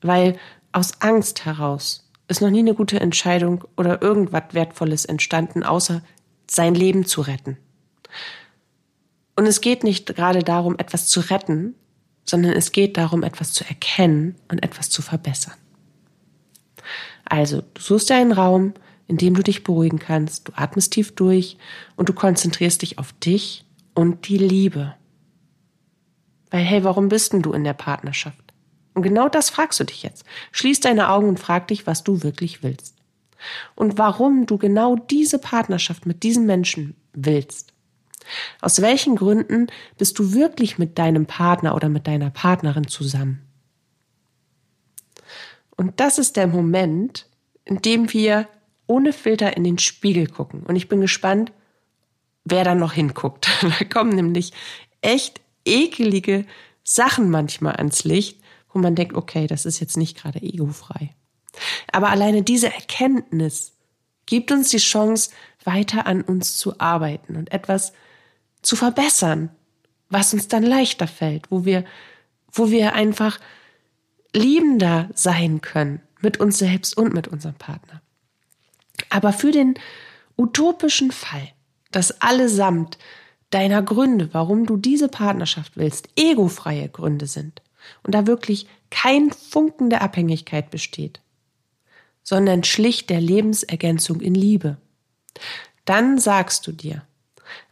Weil 0.00 0.38
aus 0.72 1.00
Angst 1.00 1.44
heraus 1.44 2.10
ist 2.26 2.40
noch 2.40 2.50
nie 2.50 2.60
eine 2.60 2.74
gute 2.74 3.00
Entscheidung 3.00 3.64
oder 3.76 4.02
irgendwas 4.02 4.44
Wertvolles 4.52 5.04
entstanden, 5.04 5.62
außer 5.62 6.02
sein 6.50 6.74
Leben 6.74 7.04
zu 7.04 7.20
retten. 7.20 7.58
Und 9.36 9.46
es 9.46 9.60
geht 9.60 9.84
nicht 9.84 10.14
gerade 10.14 10.42
darum, 10.42 10.78
etwas 10.78 11.06
zu 11.06 11.20
retten, 11.20 11.74
sondern 12.24 12.52
es 12.52 12.72
geht 12.72 12.96
darum, 12.96 13.22
etwas 13.22 13.52
zu 13.52 13.64
erkennen 13.64 14.36
und 14.48 14.62
etwas 14.62 14.90
zu 14.90 15.02
verbessern. 15.02 15.54
Also, 17.24 17.62
du 17.62 17.80
suchst 17.80 18.10
dir 18.10 18.16
einen 18.16 18.32
Raum, 18.32 18.74
in 19.06 19.16
dem 19.16 19.34
du 19.34 19.42
dich 19.42 19.64
beruhigen 19.64 19.98
kannst, 19.98 20.48
du 20.48 20.52
atmest 20.54 20.92
tief 20.92 21.14
durch 21.14 21.58
und 21.96 22.08
du 22.08 22.12
konzentrierst 22.12 22.82
dich 22.82 22.98
auf 22.98 23.12
dich 23.12 23.64
und 23.94 24.28
die 24.28 24.38
Liebe. 24.38 24.94
Weil, 26.50 26.62
hey, 26.62 26.84
warum 26.84 27.08
bist 27.08 27.32
denn 27.32 27.42
du 27.42 27.52
in 27.52 27.64
der 27.64 27.74
Partnerschaft? 27.74 28.38
Und 28.94 29.02
genau 29.02 29.28
das 29.28 29.50
fragst 29.50 29.80
du 29.80 29.84
dich 29.84 30.02
jetzt. 30.02 30.24
Schließ 30.52 30.80
deine 30.80 31.10
Augen 31.10 31.28
und 31.28 31.40
frag 31.40 31.68
dich, 31.68 31.86
was 31.86 32.04
du 32.04 32.22
wirklich 32.22 32.62
willst. 32.62 32.96
Und 33.74 33.98
warum 33.98 34.46
du 34.46 34.56
genau 34.56 34.96
diese 34.96 35.38
Partnerschaft 35.38 36.06
mit 36.06 36.22
diesem 36.22 36.46
Menschen 36.46 36.94
willst. 37.12 37.73
Aus 38.64 38.80
welchen 38.80 39.14
Gründen 39.14 39.66
bist 39.98 40.18
du 40.18 40.32
wirklich 40.32 40.78
mit 40.78 40.98
deinem 40.98 41.26
Partner 41.26 41.74
oder 41.74 41.90
mit 41.90 42.06
deiner 42.06 42.30
Partnerin 42.30 42.88
zusammen? 42.88 43.42
Und 45.76 46.00
das 46.00 46.16
ist 46.16 46.36
der 46.36 46.46
Moment, 46.46 47.28
in 47.66 47.82
dem 47.82 48.10
wir 48.14 48.48
ohne 48.86 49.12
Filter 49.12 49.54
in 49.54 49.64
den 49.64 49.78
Spiegel 49.78 50.28
gucken. 50.28 50.62
Und 50.62 50.76
ich 50.76 50.88
bin 50.88 51.02
gespannt, 51.02 51.52
wer 52.46 52.64
da 52.64 52.74
noch 52.74 52.94
hinguckt. 52.94 53.48
Da 53.78 53.84
kommen 53.84 54.16
nämlich 54.16 54.54
echt 55.02 55.42
ekelige 55.66 56.46
Sachen 56.82 57.28
manchmal 57.28 57.76
ans 57.76 58.04
Licht, 58.04 58.40
wo 58.72 58.78
man 58.78 58.94
denkt, 58.94 59.14
okay, 59.14 59.46
das 59.46 59.66
ist 59.66 59.78
jetzt 59.78 59.98
nicht 59.98 60.16
gerade 60.16 60.40
egofrei. 60.40 61.14
Aber 61.92 62.08
alleine 62.08 62.42
diese 62.42 62.72
Erkenntnis 62.72 63.74
gibt 64.24 64.50
uns 64.50 64.70
die 64.70 64.78
Chance, 64.78 65.32
weiter 65.64 66.06
an 66.06 66.22
uns 66.22 66.56
zu 66.56 66.80
arbeiten 66.80 67.36
und 67.36 67.52
etwas 67.52 67.92
zu 68.64 68.76
verbessern, 68.76 69.50
was 70.08 70.32
uns 70.32 70.48
dann 70.48 70.62
leichter 70.62 71.06
fällt, 71.06 71.50
wo 71.50 71.64
wir, 71.64 71.84
wo 72.52 72.70
wir 72.70 72.94
einfach 72.94 73.38
liebender 74.32 75.10
sein 75.14 75.60
können 75.60 76.00
mit 76.20 76.38
uns 76.40 76.58
selbst 76.58 76.96
und 76.96 77.14
mit 77.14 77.28
unserem 77.28 77.54
Partner. 77.54 78.00
Aber 79.10 79.32
für 79.32 79.52
den 79.52 79.74
utopischen 80.36 81.12
Fall, 81.12 81.48
dass 81.90 82.20
allesamt 82.20 82.98
deiner 83.50 83.82
Gründe, 83.82 84.30
warum 84.32 84.66
du 84.66 84.76
diese 84.76 85.08
Partnerschaft 85.08 85.76
willst, 85.76 86.08
egofreie 86.16 86.88
Gründe 86.88 87.26
sind 87.26 87.62
und 88.02 88.14
da 88.14 88.26
wirklich 88.26 88.66
kein 88.90 89.30
Funken 89.30 89.90
der 89.90 90.02
Abhängigkeit 90.02 90.70
besteht, 90.70 91.20
sondern 92.22 92.64
schlicht 92.64 93.10
der 93.10 93.20
Lebensergänzung 93.20 94.20
in 94.20 94.34
Liebe, 94.34 94.78
dann 95.84 96.18
sagst 96.18 96.66
du 96.66 96.72
dir, 96.72 97.02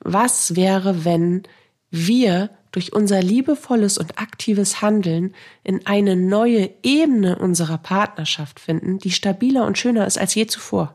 was 0.00 0.56
wäre, 0.56 1.04
wenn 1.04 1.42
wir 1.90 2.50
durch 2.72 2.92
unser 2.92 3.22
liebevolles 3.22 3.98
und 3.98 4.18
aktives 4.18 4.80
Handeln 4.80 5.34
in 5.62 5.86
eine 5.86 6.16
neue 6.16 6.70
Ebene 6.82 7.38
unserer 7.38 7.78
Partnerschaft 7.78 8.60
finden, 8.60 8.98
die 8.98 9.10
stabiler 9.10 9.66
und 9.66 9.78
schöner 9.78 10.06
ist 10.06 10.18
als 10.18 10.34
je 10.34 10.46
zuvor? 10.46 10.94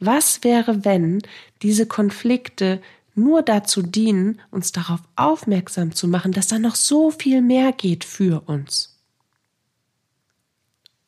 Was 0.00 0.44
wäre, 0.44 0.84
wenn 0.84 1.22
diese 1.62 1.86
Konflikte 1.86 2.82
nur 3.14 3.42
dazu 3.42 3.80
dienen, 3.80 4.40
uns 4.50 4.72
darauf 4.72 5.00
aufmerksam 5.16 5.94
zu 5.94 6.08
machen, 6.08 6.32
dass 6.32 6.48
da 6.48 6.58
noch 6.58 6.74
so 6.74 7.10
viel 7.10 7.40
mehr 7.40 7.72
geht 7.72 8.04
für 8.04 8.42
uns? 8.46 8.98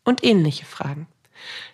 Und 0.05 0.25
ähnliche 0.25 0.65
Fragen 0.65 1.09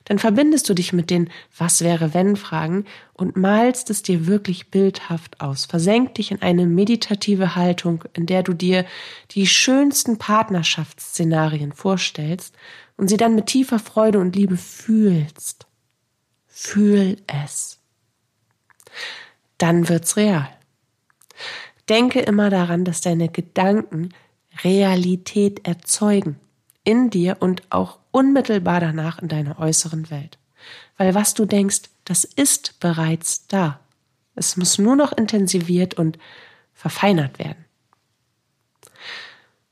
dann 0.04 0.18
verbindest 0.18 0.68
du 0.68 0.74
dich 0.74 0.92
mit 0.92 1.10
den 1.10 1.30
Was 1.56 1.82
wäre 1.82 2.14
wenn 2.14 2.36
Fragen 2.36 2.84
und 3.12 3.36
malst 3.36 3.90
es 3.90 4.02
dir 4.02 4.26
wirklich 4.26 4.70
bildhaft 4.70 5.40
aus. 5.40 5.66
Versenk 5.66 6.14
dich 6.14 6.30
in 6.30 6.42
eine 6.42 6.66
meditative 6.66 7.56
Haltung, 7.56 8.04
in 8.12 8.26
der 8.26 8.42
du 8.42 8.52
dir 8.52 8.84
die 9.32 9.46
schönsten 9.46 10.18
Partnerschaftsszenarien 10.18 11.72
vorstellst 11.72 12.54
und 12.96 13.08
sie 13.08 13.16
dann 13.16 13.34
mit 13.34 13.46
tiefer 13.46 13.78
Freude 13.78 14.18
und 14.18 14.36
Liebe 14.36 14.56
fühlst. 14.56 15.66
Fühl 16.46 17.16
es. 17.26 17.78
Dann 19.58 19.88
wird's 19.88 20.16
real. 20.16 20.48
Denke 21.88 22.20
immer 22.20 22.50
daran, 22.50 22.84
dass 22.84 23.00
deine 23.00 23.28
Gedanken 23.28 24.10
Realität 24.64 25.66
erzeugen 25.66 26.38
in 26.84 27.10
dir 27.10 27.38
und 27.40 27.62
auch 27.70 27.98
unmittelbar 28.12 28.80
danach 28.80 29.18
in 29.18 29.28
deiner 29.28 29.58
äußeren 29.58 30.10
Welt. 30.10 30.38
Weil 30.96 31.14
was 31.14 31.34
du 31.34 31.44
denkst, 31.44 31.82
das 32.04 32.24
ist 32.24 32.78
bereits 32.78 33.48
da. 33.48 33.80
Es 34.34 34.56
muss 34.56 34.78
nur 34.78 34.96
noch 34.96 35.12
intensiviert 35.12 35.94
und 35.94 36.18
verfeinert 36.72 37.38
werden. 37.38 37.64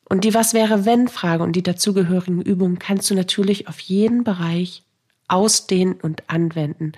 Und 0.05 0.25
die 0.25 0.35
Was 0.35 0.55
wäre 0.55 0.85
wenn 0.85 1.07
Frage 1.07 1.45
und 1.45 1.53
die 1.53 1.63
dazugehörigen 1.63 2.43
Übungen 2.43 2.81
kannst 2.81 3.09
du 3.11 3.15
natürlich 3.15 3.69
auf 3.69 3.79
jeden 3.79 4.25
Bereich 4.25 4.83
ausdehnen 5.29 6.01
und 6.01 6.29
anwenden. 6.29 6.93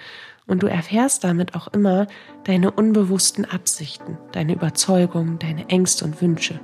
Und 0.46 0.62
du 0.62 0.66
erfährst 0.66 1.22
damit 1.22 1.54
auch 1.54 1.68
immer 1.68 2.06
deine 2.44 2.70
unbewussten 2.70 3.44
Absichten, 3.44 4.18
deine 4.32 4.54
Überzeugungen, 4.54 5.38
deine 5.38 5.68
Ängste 5.68 6.04
und 6.06 6.20
Wünsche. 6.22 6.58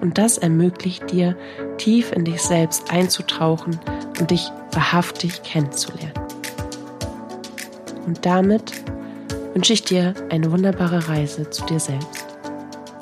Und 0.00 0.18
das 0.18 0.38
ermöglicht 0.38 1.10
dir, 1.10 1.36
tief 1.78 2.12
in 2.12 2.24
dich 2.24 2.42
selbst 2.42 2.90
einzutauchen 2.90 3.78
und 4.18 4.30
dich 4.30 4.50
wahrhaftig 4.72 5.42
kennenzulernen. 5.42 6.12
Und 8.06 8.24
damit 8.24 8.72
wünsche 9.54 9.72
ich 9.72 9.82
dir 9.82 10.14
eine 10.30 10.52
wunderbare 10.52 11.08
Reise 11.08 11.50
zu 11.50 11.64
dir 11.66 11.80
selbst. 11.80 12.26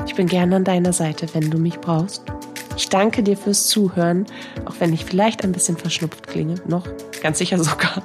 Ich 0.06 0.14
bin 0.14 0.26
gerne 0.26 0.56
an 0.56 0.64
deiner 0.64 0.92
Seite, 0.92 1.26
wenn 1.34 1.50
du 1.50 1.58
mich 1.58 1.80
brauchst. 1.80 2.22
Ich 2.76 2.88
danke 2.88 3.22
dir 3.22 3.36
fürs 3.36 3.66
Zuhören, 3.66 4.26
auch 4.64 4.74
wenn 4.78 4.92
ich 4.92 5.04
vielleicht 5.04 5.44
ein 5.44 5.52
bisschen 5.52 5.76
verschnupft 5.76 6.26
klinge, 6.26 6.54
noch 6.66 6.86
ganz 7.22 7.38
sicher 7.38 7.58
sogar. 7.62 8.02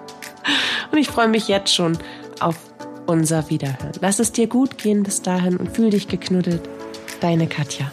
Und 0.91 0.98
ich 0.98 1.08
freue 1.08 1.28
mich 1.28 1.48
jetzt 1.48 1.74
schon 1.74 1.98
auf 2.39 2.56
unser 3.06 3.50
Wiederhören. 3.50 3.91
Lass 4.02 4.19
es 4.19 4.32
dir 4.32 4.48
gut 4.48 4.78
gehen 4.78 5.04
bis 5.04 5.22
dahin 5.22 5.58
und 5.58 5.76
fühl 5.76 5.89
dich 5.89 6.08
geknuddelt. 6.08 6.62
Deine 7.22 7.48
Katja. 7.48 7.91